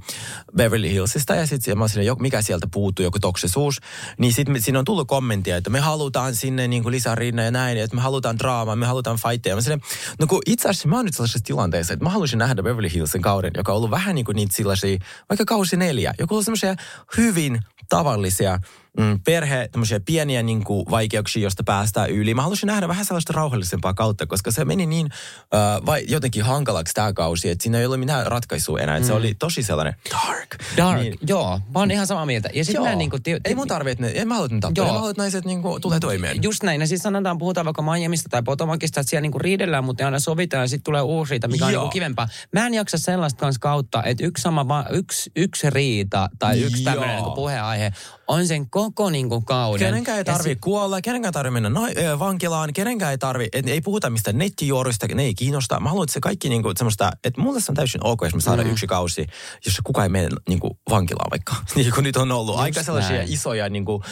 [0.55, 3.79] Beverly Hillsista ja sitten mä olin silleen, mikä sieltä puuttuu, joku toksisuus,
[4.17, 7.51] niin sitten siinä on tullut kommenttia, että me halutaan sinne niin kuin lisää rinna ja
[7.51, 9.55] näin, että me halutaan draamaa, me halutaan fightteja.
[9.55, 9.81] Mä silleen,
[10.19, 13.21] no kun itse asiassa mä oon nyt sellaisessa tilanteessa, että mä haluaisin nähdä Beverly Hillsin
[13.21, 14.97] kauden, joka on ollut vähän niin kuin niitä sellaisia,
[15.29, 16.75] vaikka kausi neljä, joku on semmoisia
[17.17, 17.59] hyvin
[17.89, 18.59] tavallisia
[18.99, 22.33] mm, perhe, tämmöisiä pieniä niin kuin, vaikeuksia, josta päästään yli.
[22.33, 25.09] Mä haluaisin nähdä vähän sellaista rauhallisempaa kautta, koska se meni niin
[25.53, 28.99] äh, vai, jotenkin hankalaksi tämä kausi, että siinä ei ollut mitään ratkaisua enää.
[28.99, 29.05] Mm.
[29.05, 30.55] Se oli tosi sellainen dark.
[30.77, 31.59] Dark, Niin, niin, joo.
[31.73, 32.49] Mä oon ihan samaa mieltä.
[32.53, 32.89] Ja sitten joo.
[32.89, 33.19] mä niinku...
[33.19, 34.71] Ti- ei mun tarvi, että ne, en mä halua, että.
[34.75, 34.87] Joo.
[34.87, 36.43] Mä haluan, että naiset niin kuin, tulee toimeen.
[36.43, 36.81] Just näin.
[36.81, 40.19] Ja siis sanotaan, puhutaan vaikka Miamista tai Potomacista, että siellä niinku riidellään, mutta ne aina
[40.19, 41.83] sovitaan ja sitten tulee uusi riita, mikä on Joo.
[41.83, 42.27] niinku kivempaa.
[42.51, 47.15] Mä en jaksa sellaista kanssa kautta, että yksi, sama, yksi, yksi riita tai yksi tämmöinen
[47.15, 47.23] Joo.
[47.23, 47.93] niinku puheenaihe
[48.27, 49.87] on sen koko niinku kauden.
[49.87, 53.67] Kenenkään ei tarvi si- kuolla, kenenkään ei tarvi mennä ö, vankilaan, kenenkään ei tarvi, et,
[53.67, 55.79] ei puhuta mistään nettijuoruista, ne ei kiinnosta.
[55.79, 58.41] Mä haluan, että se kaikki niinku, semmoista, että mulle se on täysin ok, jos me
[58.41, 58.71] saadaan mm.
[58.71, 59.27] yksi kausi,
[59.65, 61.55] jossa kukaan ei mene niinku, vankilaan vaikka.
[61.75, 63.33] niin kuin nyt on ollut Just aika sellaisia näin.
[63.33, 64.03] isoja niinku, uh,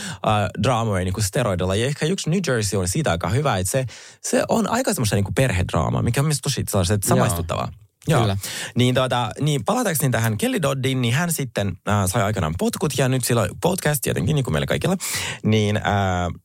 [0.64, 1.76] draamoja niinku steroidilla.
[1.76, 3.86] Ja ehkä yksi New Jersey on siitä aika hyvä, että se,
[4.22, 7.68] se on aika semmoista niinku perhedraamaa, mikä on mielestäni tosi sellaiset samaistuttavaa.
[7.72, 7.83] Joo.
[8.06, 8.38] Kyllä.
[8.76, 13.10] Niin, tuota, niin palatakseni tähän Kelly Doddin, niin hän sitten äh, sai aikanaan potkut ja
[13.10, 14.98] nyt sillä on podcast tietenkin, niin kuin meillä kaikilla.
[15.44, 15.84] Niin, äh,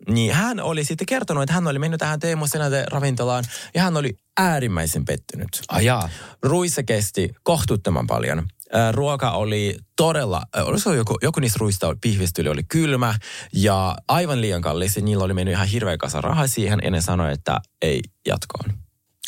[0.08, 3.44] niin hän oli sitten kertonut, että hän oli mennyt tähän Teemu Selänteen ravintolaan
[3.74, 5.48] ja hän oli äärimmäisen pettynyt.
[5.68, 6.08] Ajaa.
[6.42, 8.38] Ruissa kesti kohtuuttoman paljon.
[8.38, 13.14] Äh, Ruoka oli todella, äh, olisiko joku, joku niistä ruista pihvistä yli oli kylmä
[13.52, 14.96] ja aivan liian kallis.
[14.96, 18.78] Ja niillä oli mennyt ihan hirveä kasa rahaa siihen ja ne sanoi, että ei jatkoon.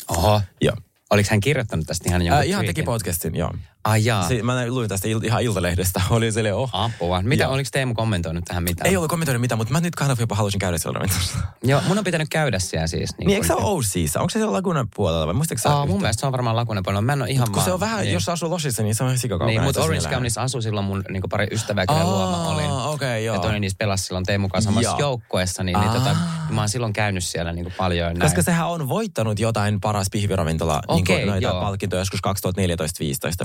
[0.07, 0.41] Oho.
[0.61, 0.75] Joo.
[1.11, 3.53] Oliko hän kirjoittanut tästä ihan jonkun Äh, ihan teki podcastin, joo.
[3.83, 4.27] Ai jaa.
[4.27, 6.01] Se, mä luin tästä il, ihan Iltalehdestä.
[6.09, 6.69] Oli silleen, oh.
[6.73, 7.21] Apua.
[7.21, 7.53] Mitä, Joo.
[7.53, 8.89] oliko Teemu kommentoinut tähän mitään?
[8.89, 11.37] Ei ollut kommentoinut mitään, mutta mä nyt kahden jopa haluaisin käydä siellä ravintolassa.
[11.63, 13.17] Joo, mun on pitänyt käydä siellä siis.
[13.17, 14.19] Niin, eikö se ole OCissa?
[14.19, 15.69] Onko se siellä Lagunan puolella vai muistatko?
[15.69, 17.01] Aa, mun mielestä se on varmaan Lagunen puolella.
[17.01, 18.13] Mä en ole ihan Kun se on vähän, niin.
[18.13, 19.49] jos asuu Losissa, niin se on sikakaukana.
[19.49, 22.71] Niin, mutta Orange Countyssa asui silloin mun niin pari ystävää, kenen luo mä olin.
[22.71, 23.35] Okei, joo.
[23.35, 26.69] Ja toinen niistä pelasi silloin Teemu kanssa samassa joukkueessa, niin, niin, tota, niin mä oon
[26.69, 28.07] silloin käynyt siellä niin paljon.
[28.07, 28.19] Näin.
[28.19, 31.61] Koska sehän on voittanut jotain paras pihviravintola Okei, niin noita joo.
[31.61, 32.19] palkintoja joskus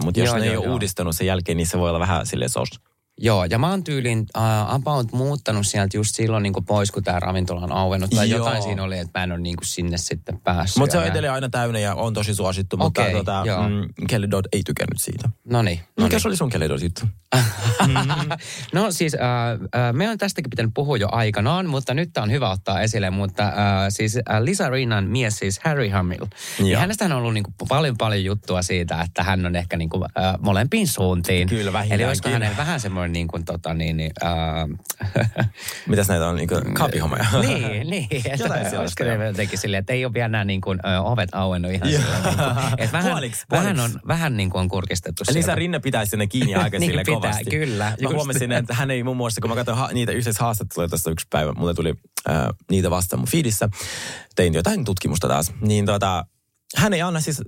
[0.01, 0.73] 2014-2015, mutta jos Joo, ne ei joo, ole joo.
[0.73, 2.69] uudistunut sen jälkeen, niin se voi olla vähän silleen sos.
[3.19, 7.21] Joo, ja mä oon tyylin uh, about muuttanut sieltä just silloin niin pois, kun tämä
[7.21, 8.11] ravintola on auennut.
[8.11, 8.39] Tai Joo.
[8.39, 10.77] jotain siinä oli, että mä en ole niin sinne sitten päässyt.
[10.77, 14.07] Mutta se on ja edelleen aina täynnä ja on tosi suosittu, mutta Okei, tota, mm,
[14.09, 15.29] Kelly Dodd ei tykännyt siitä.
[15.45, 15.81] No niin.
[16.01, 17.07] Mikä se oli sun Kelly Dodd juttu?
[18.73, 22.31] No siis äh, äh, me on tästäkin pitänyt puhua jo aikanaan, mutta nyt tämä on
[22.31, 23.11] hyvä ottaa esille.
[23.11, 23.53] Mutta äh,
[23.89, 26.25] siis äh, Lisa Rinnan mies siis Harry Hamill.
[26.59, 26.81] Ja Joo.
[26.81, 30.89] hänestä on ollut niinku paljon paljon juttua siitä, että hän on ehkä niinku, äh, molempiin
[30.89, 31.49] suuntiin.
[31.49, 32.05] Kyllä, vähintäänkin.
[32.05, 35.47] Eli olisiko hänellä vähän semmoinen niin kuin, tota, niin, niin, äh,
[35.89, 37.27] Mitäs näitä on, niinku kaapihommeja?
[37.47, 38.07] niin, niin.
[38.11, 41.29] Että, Jotain olisiko ne jotenkin silleen, että ei ole vielä nämä niin kuin, ö, ovet
[41.33, 42.23] auennut ihan silleen.
[42.25, 42.49] Niin kuin,
[42.79, 45.55] että vähän, Puoliksi, vähän, on, vähän niin kuin on kurkistettu Lisa sieltä.
[45.55, 47.51] Rinne pitäisi sinne kiinni aika Niin sille pitää, kovasti.
[47.51, 48.15] kyllä, Mä just.
[48.15, 51.53] huomasin, että hän ei muun muassa, kun mä katsoin ha- niitä yhteishaastatteluja tässä yksi päivä,
[51.53, 51.95] mulle tuli
[52.31, 52.37] äh,
[52.71, 53.69] niitä vastaan mun feedissä.
[54.37, 55.53] Tein jotain tutkimusta taas.
[55.61, 56.25] Niin tota,
[56.77, 57.43] hän ei anna siis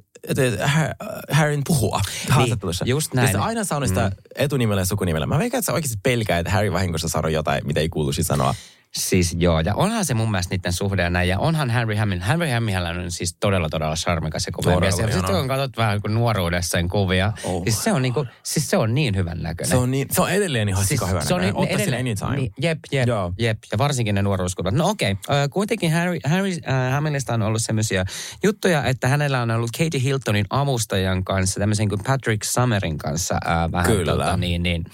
[1.31, 2.85] Harryn puhua haastattelussa.
[2.89, 3.27] just näin.
[3.27, 5.27] Ja se aina sanoo sitä etunimellä ja sukunimellä.
[5.27, 8.55] Mä veikkaan, että se oikeasti pelkää, että Harry vahingossa sanoo jotain, mitä ei kuuluisi sanoa.
[8.97, 11.29] Siis joo, ja onhan se mun mielestä niiden suhde ja näin.
[11.29, 14.99] Ja onhan Harry Hamill, Harry Hamill on siis todella, todella charmikas ja kova mies.
[14.99, 17.63] Ja sitten kun katsot vähän kuin nuoruudessa sen kuvia, Oh.
[17.65, 19.71] siis, se on niinku, siis se on niin hyvän näköinen.
[19.71, 21.21] Se on, niin, se on edelleen ihan siis, hyvä.
[21.21, 21.55] se on näköinen.
[21.55, 22.37] niin, Ottaisin anytime.
[22.37, 23.33] Niin, jep, jep, Joo.
[23.39, 23.59] jep.
[23.73, 24.75] Ja varsinkin ne nuoruuskuvat.
[24.75, 25.43] No okei, okay.
[25.43, 28.05] äh, kuitenkin Harry, Harry äh, Hamillista on ollut semmoisia
[28.43, 33.73] juttuja, että hänellä on ollut Katie Hiltonin avustajan kanssa, tämmöisen kuin Patrick Summerin kanssa äh,
[33.73, 34.13] vähän Kyllä.
[34.13, 34.85] Tota, niin, niin,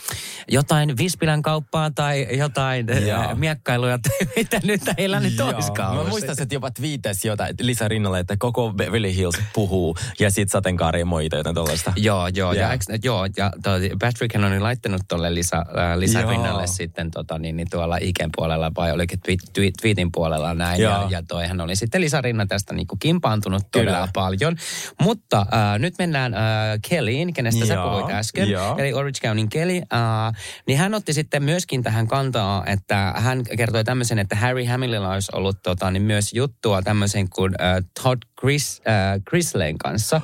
[0.48, 3.20] jotain Vispilän kauppaa tai jotain Joo.
[3.20, 7.88] äh, miekkailuja tai mitä nyt heillä nyt olisikaan Mä muistan, että jopa twiittasi jotain Lisa
[7.88, 11.92] Rinnalle, että koko Beverly Hills puhuu ja sit sateenkaari ja moita jotain tollaista.
[11.96, 12.72] Joo, joo, ja, Joo.
[12.72, 16.30] eks, joo, ja toi Patrick on laittanut tuolle Lisa, äh, Lisa Joo.
[16.30, 20.82] Rinnalle sitten tota, niin, niin tuolla Iken puolella vai olikin tweet, tweetin puolella näin.
[20.82, 20.92] Joo.
[20.92, 24.08] Ja, ja toihan oli sitten Lisa Rinna tästä niin kuin kimpaantunut todella Kyllä.
[24.12, 24.56] paljon.
[25.02, 26.40] Mutta äh, nyt mennään äh,
[26.88, 28.50] Kellyin, kenestä sä Joo, puhuit äsken.
[28.50, 28.78] joo.
[28.78, 29.76] Eli Orange Cownin Kelly.
[29.76, 35.12] Äh, niin hän otti sitten myöskin tähän kantaa, että hän kertoi tämmöisen, että Harry Hamillilla
[35.12, 40.20] olisi ollut tota, niin myös juttua tämmöisen kuin äh, Todd Chris, äh, Chrisleyn kanssa.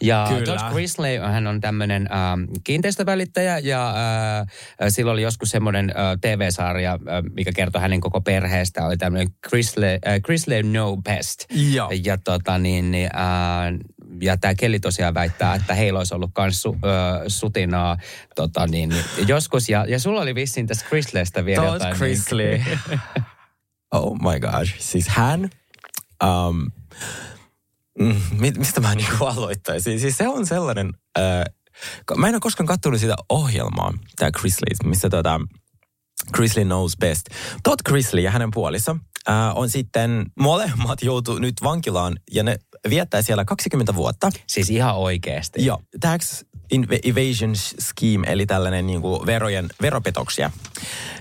[0.00, 0.44] Ja Kyllä.
[0.44, 3.94] Todd Chrisley, hän on tämmöinen ähm, kiinteistövälittäjä ja
[4.40, 4.46] äh,
[4.88, 8.86] sillä oli joskus semmoinen äh, TV-sarja, äh, mikä kertoi hänen koko perheestä.
[8.86, 11.44] Oli tämmöinen Chrisley, äh, Chrisley No Best.
[11.72, 11.90] Joo.
[12.04, 16.62] Ja tota niin, niin äh, ja tämä Kelly tosiaan väittää, että heillä olisi ollut myös
[16.62, 17.96] su, ö, sutinaa
[18.34, 19.68] tota niin, niin, joskus.
[19.68, 21.96] Ja, ja sulla oli vissiin tästä Chrisleystä vielä Todd jotain.
[21.96, 22.60] Chrisley.
[23.94, 24.74] oh my gosh.
[24.78, 25.50] Siis hän...
[26.24, 26.66] Um,
[27.98, 30.00] mm, mi- mistä mä niinku aloittaisin?
[30.00, 30.92] Siis se on sellainen...
[31.18, 31.44] Äh,
[32.16, 35.40] mä en ole koskaan katsonut sitä ohjelmaa, tämä Chrisley, missä tota,
[36.34, 37.26] Chrisley Knows Best.
[37.62, 38.96] Todd Chrisley ja hänen puoliso
[39.28, 42.56] äh, on sitten molemmat joutu nyt vankilaan ja ne
[42.90, 44.30] viettää siellä 20 vuotta.
[44.46, 45.66] Siis ihan oikeasti.
[45.66, 46.42] Joo, tax
[47.04, 50.50] evasion scheme, eli tällainen niin kuin verojen, veropetoksia.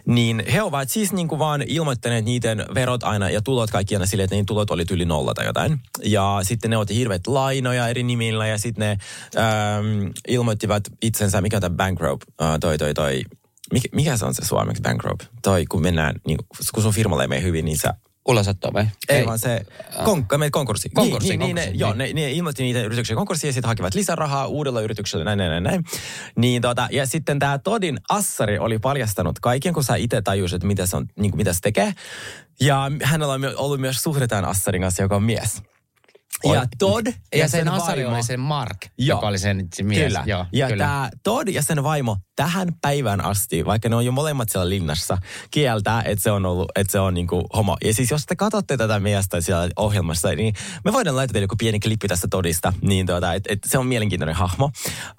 [0.06, 4.06] Niin he ovat siis niin kuin vaan ilmoittaneet niiden verot aina ja tulot kaikki aina
[4.06, 5.80] silleen, että niiden tulot oli yli nolla tai jotain.
[6.04, 8.98] Ja sitten ne otti hirveät lainoja eri nimillä ja sitten ne
[9.42, 13.22] ähm, ilmoittivat itsensä, mikä on tämä bankrupt, äh, toi toi toi,
[13.74, 15.28] mikä, mikä se on se suomeksi bankrupt?
[15.42, 16.38] Toi, kun mennään, niin,
[16.74, 17.94] kun sun firmalle ei mene hyvin, niin sä
[18.30, 18.88] Ulosotto vai?
[19.10, 19.66] ei, vaan se
[20.04, 20.90] kon, äh, konkurssi.
[20.90, 22.16] Konkurssi, niin, niin, konkurssi, niin, ne, joo, niin.
[22.16, 25.84] ne, ne ilmoitti niitä yrityksiä konkurssiin ja sitten hakivat lisärahaa uudella yrityksellä, näin, näin, näin.
[26.36, 30.68] Niin, tota, ja sitten tämä Todin assari oli paljastanut kaiken, kun sä itse tajusit, että
[30.68, 31.94] mitä se, on, niin kuin, mitä se tekee.
[32.62, 35.62] Ja hänellä on ollut myös suhde tämän assarin kanssa, joka on mies.
[36.44, 39.18] Ja Todd ja, Ja, sen Asari vaimo- oli sen Mark, Joo.
[39.18, 40.04] joka oli sen se mies.
[40.04, 40.24] Kyllä.
[40.26, 40.84] Joo, ja kyllä.
[40.84, 45.18] tämä Todd ja sen vaimo tähän päivään asti, vaikka ne on jo molemmat siellä linnassa,
[45.52, 47.78] kieltää, että se on ollut, että se on niinku homo.
[47.84, 50.54] Ja siis jos te katsotte tätä miestä siellä ohjelmassa, niin
[50.86, 53.88] me voidaan laittaa teille joku pieni klippi tästä Todista, niin tuota, että et se on
[53.88, 54.72] mielenkiintoinen hahmo.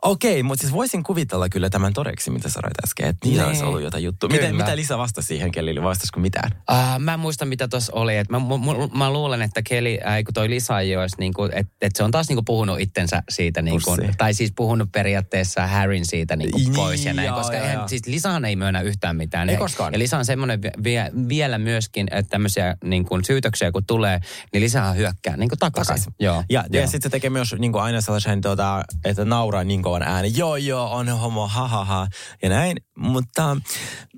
[0.02, 3.82] Okei, mutta siis voisin kuvitella kyllä tämän todeksi, mitä sanoit äsken, että niillä olisi ollut
[3.82, 4.28] jotain juttua.
[4.28, 5.82] Miten, mitä Lisa vastasi siihen Kellille?
[5.82, 6.50] Vastasiko mitään?
[6.70, 8.16] Uh, mä en muista, mitä tuossa oli.
[8.16, 11.72] Et mä, mä, mä, luulen, että Keli, äh, kun toi Lisa ei olisi, niinku, että
[11.80, 16.36] et se on taas niinku puhunut itsensä siitä, niinku, tai siis puhunut periaatteessa Harryn siitä
[16.36, 17.26] niinku Niin, pois ja näin.
[17.26, 17.88] joo, koska joo, eihän, joo.
[17.88, 19.48] siis Lisahan ei myönnä yhtään mitään.
[19.48, 19.92] Ei Ja- koskaan.
[19.92, 24.20] Ja Lisa on semmoinen vie, vielä myöskin, että tämmöisiä niinku, syytöksiä kun tulee,
[24.52, 25.86] niin Lisahan hyökkää niinku takaisin.
[25.94, 26.14] takaisin.
[26.20, 29.82] Joo, Ja, ja sitten se tekee myös niin kuin aina sellaisen, tota, että nauraa niin
[29.82, 30.36] kovan äänen.
[30.36, 32.06] Joo, joo, on homo, ha, ha, ha.
[32.42, 32.76] Ja näin.
[32.98, 33.56] Mutta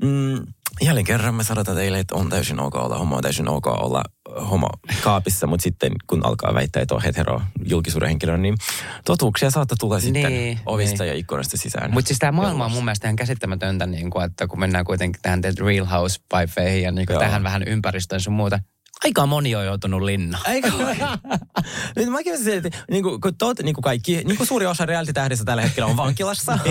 [0.03, 0.47] mm,
[0.81, 4.03] jälleen kerran me sanotaan teille, että on täysin ok olla homo, on täysin ok olla
[4.51, 4.69] homo
[5.03, 5.47] kaapissa.
[5.47, 8.55] Mutta sitten kun alkaa väittää, että on hetero julkisuuden henkilö, niin
[9.05, 11.09] totuuksia saattaa tulla sitten Niin, ovista niin.
[11.09, 11.93] ja ikkunasta sisään.
[11.93, 15.23] Mutta siis tämä maailma on mun mielestä ihan käsittämätöntä, niin kuin, että kun mennään kuitenkin
[15.23, 17.21] tähän The Real House-paifeihin ja niin kuin Joo.
[17.23, 18.59] tähän vähän ympäristöön sun muuta.
[19.05, 20.51] Aika moni on joutunut linnaan.
[20.51, 20.69] Eikö
[21.97, 24.87] Nyt mäkin olisin silti, niin kuin, kun tot, niin kuin kaikki, niin kuin suuri osa
[24.87, 26.59] reality-tähdistä tällä hetkellä on vankilassa.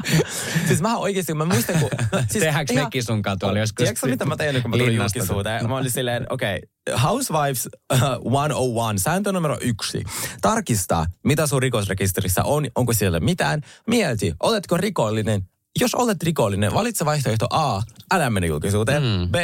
[0.68, 1.90] siis mä oikeasti, mä muistan, kun...
[2.30, 3.84] Siis, Tehdäänkö ihan- mekin sunkaan tuolla joskus?
[3.84, 5.68] Tiedätkö mitä mä tein, kun mä tulin julkisuuteen?
[5.68, 7.98] Mä olin silleen, okei, okay, Housewives uh,
[8.32, 10.04] 101, sääntö numero yksi.
[10.40, 13.60] Tarkista, mitä sun rikosrekisterissä on, onko siellä mitään.
[13.86, 15.42] Mieti, oletko rikollinen?
[15.80, 19.02] Jos olet rikollinen, valitse vaihtoehto A, älä mene julkisuuteen.
[19.02, 19.28] Mm.
[19.28, 19.34] B,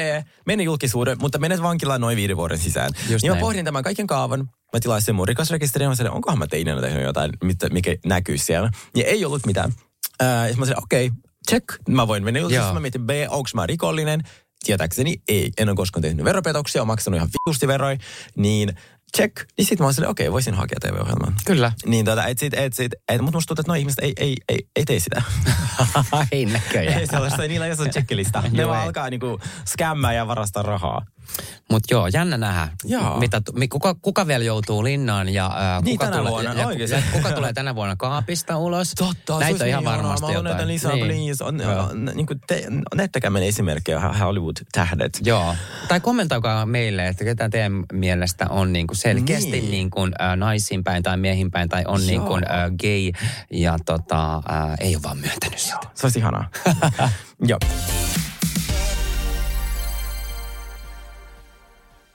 [0.47, 2.91] mene julkisuuteen, mutta menet vankilaan noin viiden vuoden sisään.
[3.09, 4.41] Just niin mä pohdin tämän kaiken kaavan.
[4.73, 7.33] Mä tilaisin mun rikosrekisteriä, mä sanoin, onkohan mä teinänä tehnyt jotain,
[7.73, 8.71] mikä näkyy siellä.
[8.97, 9.73] Ja ei ollut mitään.
[10.21, 11.19] Ää, ja mä sanoin, okei, okay,
[11.51, 12.75] check, mä voin mennä julkisuuteen.
[12.75, 14.23] Mä mietin B, onko mä rikollinen?
[14.65, 15.51] Tietääkseni ei.
[15.59, 17.97] En ole koskaan tehnyt veropetoksia, olen maksanut ihan vitusti veroja.
[18.37, 18.75] Niin
[19.17, 19.37] check.
[19.57, 21.35] Niin sitten mä olin silleen, okei, okay, voisin hakea TV-ohjelman.
[21.47, 21.73] Kyllä.
[21.87, 24.37] Niin tota, et sit, et sit, et, mutta musta tuntuu, että nuo ihmiset ei, ei,
[24.49, 25.23] ei, ei tee sitä.
[26.33, 27.01] ei näköjään.
[27.01, 28.43] ei sellaista, niillä ei ole checklista.
[28.51, 31.03] ne vaan alkaa niinku skämmää ja varastaa rahaa.
[31.71, 33.19] Mutta joo, jännä nähdä, Joo.
[33.21, 37.03] mitä, kuka, kuka vielä joutuu linnaan ja, ää, Niin, kuka, tänä tulee, vuonna, ja, ja,
[37.13, 38.95] kuka tulee tänä vuonna kaapista ulos.
[38.95, 40.69] Totta, Näitä on ihan niin varmasti näitä jotain.
[40.69, 41.07] lisää, Niin.
[41.07, 41.45] please.
[41.45, 41.83] On, Joo.
[41.91, 42.65] on, niin kuin te,
[42.95, 45.21] näyttäkää meille esimerkkejä Hollywood-tähdet.
[45.25, 45.55] Joo.
[45.89, 49.71] Tai kommentoikaa meille, että ketä teidän mielestä on niin kuin selkeästi Niin.
[49.71, 49.91] niin.
[49.91, 52.07] Kuin, ä, naisiin päin tai miehin päin tai on Joo.
[52.07, 54.43] niin kuin, ä, gay ja tota, ä,
[54.81, 55.79] ei ole vaan myöntänyt sitä.
[55.95, 56.49] Se olisi ihanaa.
[57.49, 57.59] Joo.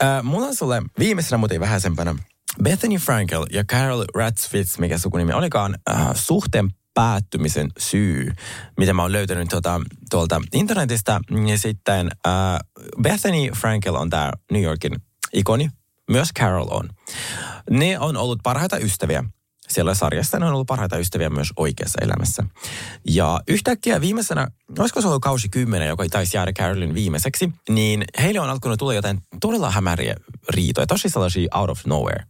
[0.04, 2.16] Äh, mulla on sulle viimeisenä, mutta ei vähäisempänä,
[2.64, 8.32] Bethany Frankel ja Carol Ratsfitz, mikä sukunimi olikaan, äh, suhteen päättymisen syy,
[8.78, 11.20] mitä mä oon löytänyt tuota, tuolta internetistä.
[11.48, 12.34] Ja sitten äh,
[13.02, 14.96] Bethany Frankel on tää New Yorkin
[15.34, 15.70] ikoni,
[16.12, 16.90] myös Carol on.
[17.70, 19.24] Ne on ollut parhaita ystäviä
[19.76, 20.40] siellä sarjassa.
[20.40, 22.44] Ne on ollut parhaita ystäviä myös oikeassa elämässä.
[23.08, 24.48] Ja yhtäkkiä viimeisenä,
[24.80, 28.94] olisiko se ollut kausi 10, joka taisi jäädä Carolin viimeiseksi, niin heille on alkanut tulla
[28.94, 30.16] jotain todella hämäriä
[30.50, 32.24] riitoja, tosi sellaisia out of nowhere.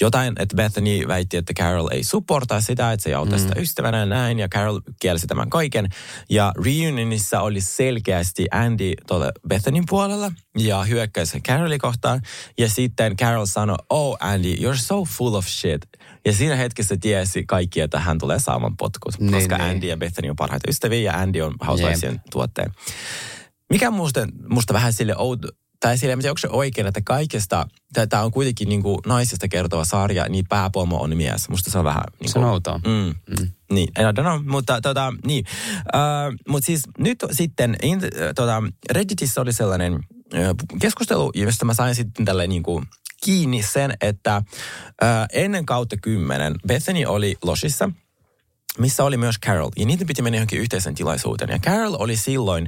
[0.00, 3.98] Jotain, että Bethany väitti, että Carol ei supportaa sitä, että se ei auta sitä ystävänä
[3.98, 5.88] ja näin, ja Carol kielsi tämän kaiken.
[6.30, 12.20] Ja reunionissa oli selkeästi Andy tuolla Bethanyn puolella, ja hyökkäsi Caroli kohtaan.
[12.58, 15.86] Ja sitten Carol sanoi, oh Andy, you're so full of shit.
[16.24, 19.70] Ja siinä hetkessä tiesi kaikki, että hän tulee saamaan potkut, Niin, koska niin.
[19.70, 22.70] Andy ja Bethany on parhaita ystäviä, ja Andy on Housewivesien tuotteen.
[23.70, 25.48] Mikä musta, musta vähän sille outo,
[25.80, 27.66] tai sille, en tiedä, onko se oikein, että kaikesta,
[28.08, 31.48] tämä on kuitenkin niin kuin naisista kertova sarja, niin pääpomo on mies.
[31.48, 32.02] Musta se on vähän...
[32.20, 32.80] Niin Se on outoa.
[32.86, 33.14] Mm.
[33.38, 33.48] Mm.
[33.72, 35.44] Niin, I don't know, mutta tota, niin.
[35.78, 38.00] Uh, mutta siis nyt sitten, in,
[38.34, 39.98] tota, Redditissä oli sellainen
[40.34, 42.84] ö, keskustelu, josta mä sain sitten tälle niin kuin
[43.24, 44.42] kiinni sen, että
[45.32, 47.90] ennen kautta kymmenen Bethany oli Losissa,
[48.78, 49.70] missä oli myös Carol.
[49.76, 51.50] Ja niitä piti mennä johonkin yhteisen tilaisuuteen.
[51.50, 52.66] Ja Carol oli silloin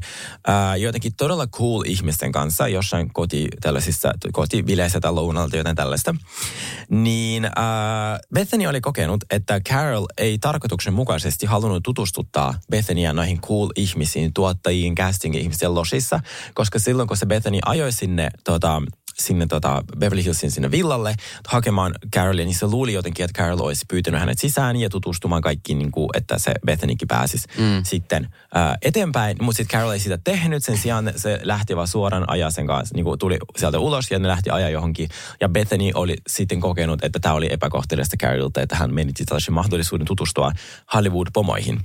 [0.79, 6.15] jotenkin todella cool ihmisten kanssa jossain koti, tällaisissa kotibileissä tai lounalta, jotain tällaista.
[6.91, 7.51] Niin
[8.35, 15.35] Bethany oli kokenut, että Carol ei tarkoituksenmukaisesti halunnut tutustuttaa Bethania noihin cool ihmisiin, tuottajiin, casting
[15.35, 16.21] ihmisiin losissa,
[16.55, 18.83] koska silloin kun se Bethany ajoi sinne tota,
[19.19, 21.15] sinne tota Beverly Hillsin sinne villalle
[21.49, 25.79] hakemaan Carolia, niin se luuli jotenkin, että Carol olisi pyytänyt hänet sisään ja tutustumaan kaikkiin,
[25.79, 27.85] niin kuin, että se Bethanykin pääsisi mm.
[27.85, 29.37] sitten ää, eteenpäin.
[29.41, 32.95] Mutta sitten Carol ei sitä tehnyt, sen sijaan se lähti vaan suoraan ajaa sen kanssa,
[32.95, 35.09] niin kuin tuli sieltä ulos ja ne lähti ajaa johonkin.
[35.41, 40.07] Ja Bethany oli sitten kokenut, että tämä oli epäkohteliasta Carolilta, että hän menitti tällaisen mahdollisuuden
[40.07, 40.53] tutustua
[40.95, 41.81] Hollywood-pomoihin.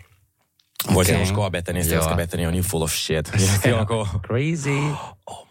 [0.93, 1.23] Voisin Okei.
[1.23, 2.03] uskoa Bethanista, Joo.
[2.03, 3.31] koska Bethany on niin full of shit.
[3.65, 4.69] Joku, Crazy.
[4.69, 4.97] Mä,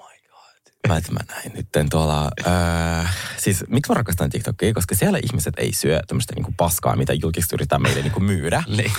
[0.95, 5.73] että mä näin nyt tuolla, äh, siis miksi mä rakastan TikTokia, koska siellä ihmiset ei
[5.73, 8.65] syö tämmöistä niinku paskaa, mitä julkisesti yritetään meille niinku myydä.
[8.77, 8.93] Niin.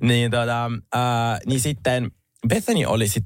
[0.00, 0.64] niin, tota,
[0.94, 2.10] äh, niin sitten
[2.48, 3.22] Bethany oli sit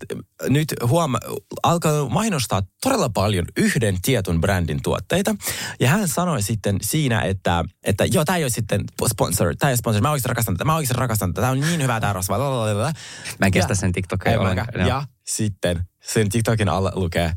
[0.49, 1.19] nyt huoma,
[1.63, 5.35] alkanut mainostaa todella paljon yhden tietyn brändin tuotteita.
[5.81, 9.73] Ja hän sanoi sitten siinä, että, että joo, tämä ei ole sitten sponsor, tämä ei
[9.73, 12.13] ole sponsor, mä oikeasti rakastan tätä, mä oikeasti rakastan tätä, tämä on niin hyvää tämä
[12.13, 12.39] rasva.
[12.39, 12.93] lalalala.
[13.39, 14.87] Mä en kestä Ja- sen TikTokia mäkään.
[14.87, 17.33] Ja sitten sen TikTokin alla lukee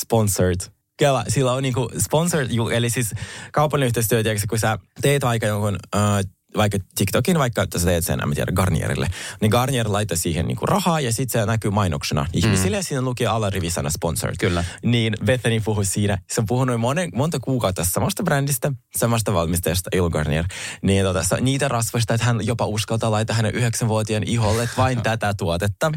[0.00, 0.60] sponsored.
[0.98, 3.14] Kela, sillä on niinku sponsored, eli siis
[3.52, 6.00] kaupallinen yhteistyö, tiedätkö, kun sä teet vaikka jonkun, äh,
[6.56, 9.08] vaikka TikTokin, vaikka että sä teet sen, en tiedä, Garnierille,
[9.40, 13.26] niin Garnier laittaa siihen niinku rahaa ja sitten se näkyy mainoksena ihmisille ja siinä lukee
[13.26, 14.34] alarivisana sponsored.
[14.40, 14.64] Kyllä.
[14.82, 20.10] Niin Bethany puhui siinä, se on puhunut monen, monta kuukautta samasta brändistä, samasta valmistajasta, Il
[20.10, 20.44] Garnier,
[20.82, 25.92] niin tota, niitä rasvoista, että hän jopa uskaltaa laittaa hänen yhdeksänvuotiaan iholle vain tätä tuotetta.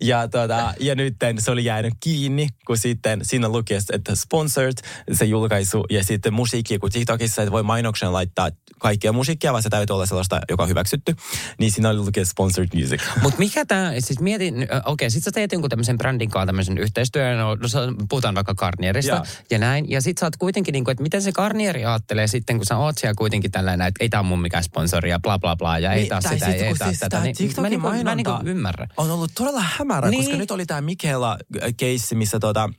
[0.00, 4.78] ja, tota, ja nyt se oli jäänyt kiinni, kun sitten siinä luki, että sponsored
[5.12, 9.83] se julkaisu ja sitten musiikki, kun TikTokissa että voi mainoksen laittaa kaikkea musiikkia, vaan täytät
[9.86, 11.16] täytyy olla sellaista, joka on hyväksytty,
[11.58, 13.02] niin siinä oli lukee sponsored music.
[13.22, 17.38] Mutta mikä tämä, siis mietin, okei, sit sä teet jonkun tämmöisen brändin kanssa tämmöisen yhteistyön,
[17.38, 17.58] no, no,
[18.08, 19.24] puhutaan vaikka Garnierista Joo.
[19.50, 22.66] ja näin, ja sit sä oot kuitenkin niinku, että miten se Garnieri ajattelee sitten, kun
[22.66, 25.56] sä oot siellä kuitenkin tällainen, että ei tää on mun mikään sponsori ja bla bla
[25.56, 27.88] bla, ja ei Niin, taas tai sitä, sit, ei taas siis tätä, niin mä niinku,
[28.04, 28.88] mä niinku ymmärrän.
[28.96, 30.22] On ollut todella hämärä, Niin.
[30.22, 31.38] koska nyt oli tämä Mikaela
[31.76, 32.70] keissi, missä tota,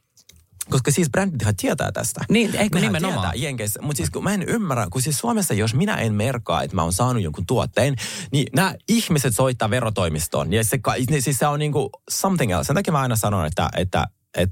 [0.70, 2.22] koska siis brändithän tietää tästä.
[2.30, 3.22] Niin, eikö Nehän nimenomaan?
[3.22, 3.82] Tietää Jenkeissä.
[3.82, 6.84] Mutta siis kun mä en ymmärrä, kun siis Suomessa, jos minä en merkaa, että mä
[6.84, 7.96] oon saanut jonkun tuotteen,
[8.32, 10.54] niin nämä ihmiset soittaa verotoimistoon.
[10.54, 12.68] Ja se, niin siis se on niinku something else.
[12.68, 14.08] Sen takia mä aina sanon, että, että
[14.38, 14.50] et,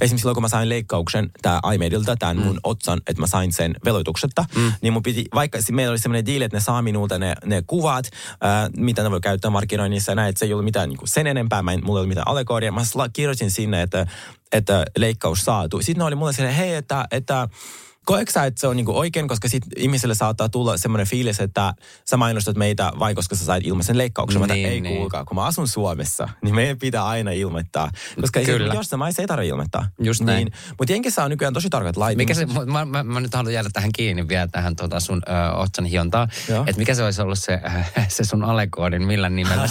[0.00, 2.42] esimerkiksi silloin, kun mä sain leikkauksen tää iMadeilta, tämän mm.
[2.42, 4.72] mun otsan, että mä sain sen veloituksetta, mm.
[4.82, 8.10] niin mun piti, vaikka meillä oli semmoinen diili, että ne saa minulta ne, ne kuvat,
[8.40, 11.26] ää, mitä ne voi käyttää markkinoinnissa ja näin, että se ei ollut mitään niin sen
[11.26, 12.72] enempää, mä en, mulla ei ollut mitään allegoria.
[12.72, 14.06] Mä sla- kirjoitin sinne, että,
[14.52, 15.78] että leikkaus saatu.
[15.78, 17.48] Sitten ne oli mulle silleen, hei, että, että
[18.06, 21.74] Koetko sä, että se on niinku oikein, koska sit ihmiselle saattaa tulla semmoinen fiilis, että
[22.10, 24.40] sä mainostat meitä vain, koska sä sait ilmaisen leikkauksen.
[24.40, 24.96] Mä Niin, niin, ei niin.
[24.96, 27.90] kuulkaa, kun mä asun Suomessa, niin meidän pitää aina ilmoittaa.
[28.20, 28.74] Koska Kyllä.
[28.74, 29.86] Jossain maissa ei tarvitse ilmoittaa.
[29.98, 30.44] Just näin.
[30.44, 32.16] Niin, mutta Jenkissä on nykyään tosi tarkat lait.
[32.16, 35.56] Mikä se, mä, mä, mä, nyt haluan jäädä tähän kiinni vielä tähän tota sun ö,
[35.56, 36.28] otsan hiontaan.
[36.48, 36.64] Joo.
[36.66, 37.60] Että mikä se olisi ollut se,
[38.08, 39.68] se sun alekoodin, millä nimellä.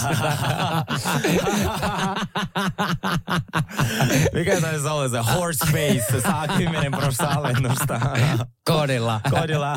[4.34, 8.00] Mikä taisi olla se horse face, se saa 10 prosenttia alennusta.
[8.70, 9.20] Koodilla.
[9.30, 9.76] Kodilla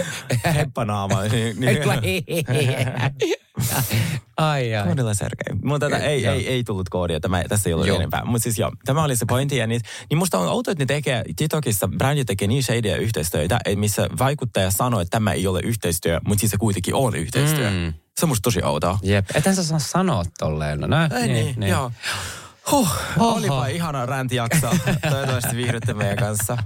[0.54, 1.22] heppanaama.
[1.22, 1.78] Niin, niin.
[4.36, 4.86] Ai ai.
[4.86, 5.56] Koodilla Sergei.
[5.62, 7.96] Mutta tätä ei, ei, ei tullut koodia, tämä, tässä ei ollut Joo.
[7.96, 8.24] enempää.
[8.24, 9.56] Mutta siis joo, tämä oli se pointti.
[9.56, 9.80] Ja niin,
[10.10, 14.70] niin musta on outoa, että ne tekee, TikTokissa brändi tekee niin shadyä yhteistyötä, missä vaikuttaja
[14.70, 17.70] sanoo, että tämä ei ole yhteistyö, mutta siis se kuitenkin on yhteistyö.
[17.70, 17.92] Mm.
[18.20, 18.98] Se on musta tosi outoa.
[19.02, 20.80] Jep, ethän sä saa sanoa tolleen.
[20.80, 21.70] No, Ei niin, niin.
[21.70, 21.92] joo.
[22.70, 22.88] Huh,
[23.18, 23.34] Oho.
[23.34, 24.70] olipa ihana räntijakso.
[25.10, 26.58] Toivottavasti viihdytte meidän kanssa.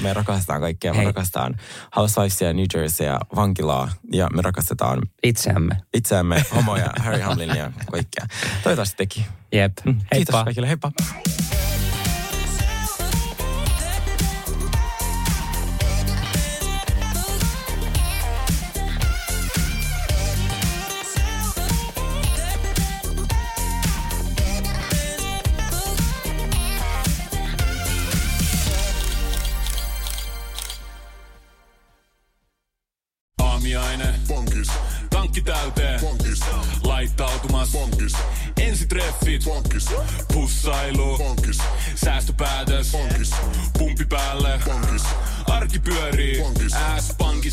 [0.00, 0.92] Me rakastetaan kaikkia.
[0.92, 1.06] Me Hei.
[1.06, 1.56] rakastetaan
[1.96, 5.76] Housewivesia, New Jerseyä, vankilaa ja me rakastetaan Itseämme.
[5.94, 8.26] itseämme, homoja, Harry Hamlin ja kaikkea.
[8.62, 9.26] Toivottavasti teki.
[9.52, 9.72] Jep.
[9.84, 10.44] Kiitos Heippa.
[10.44, 10.92] kaikille, heippa.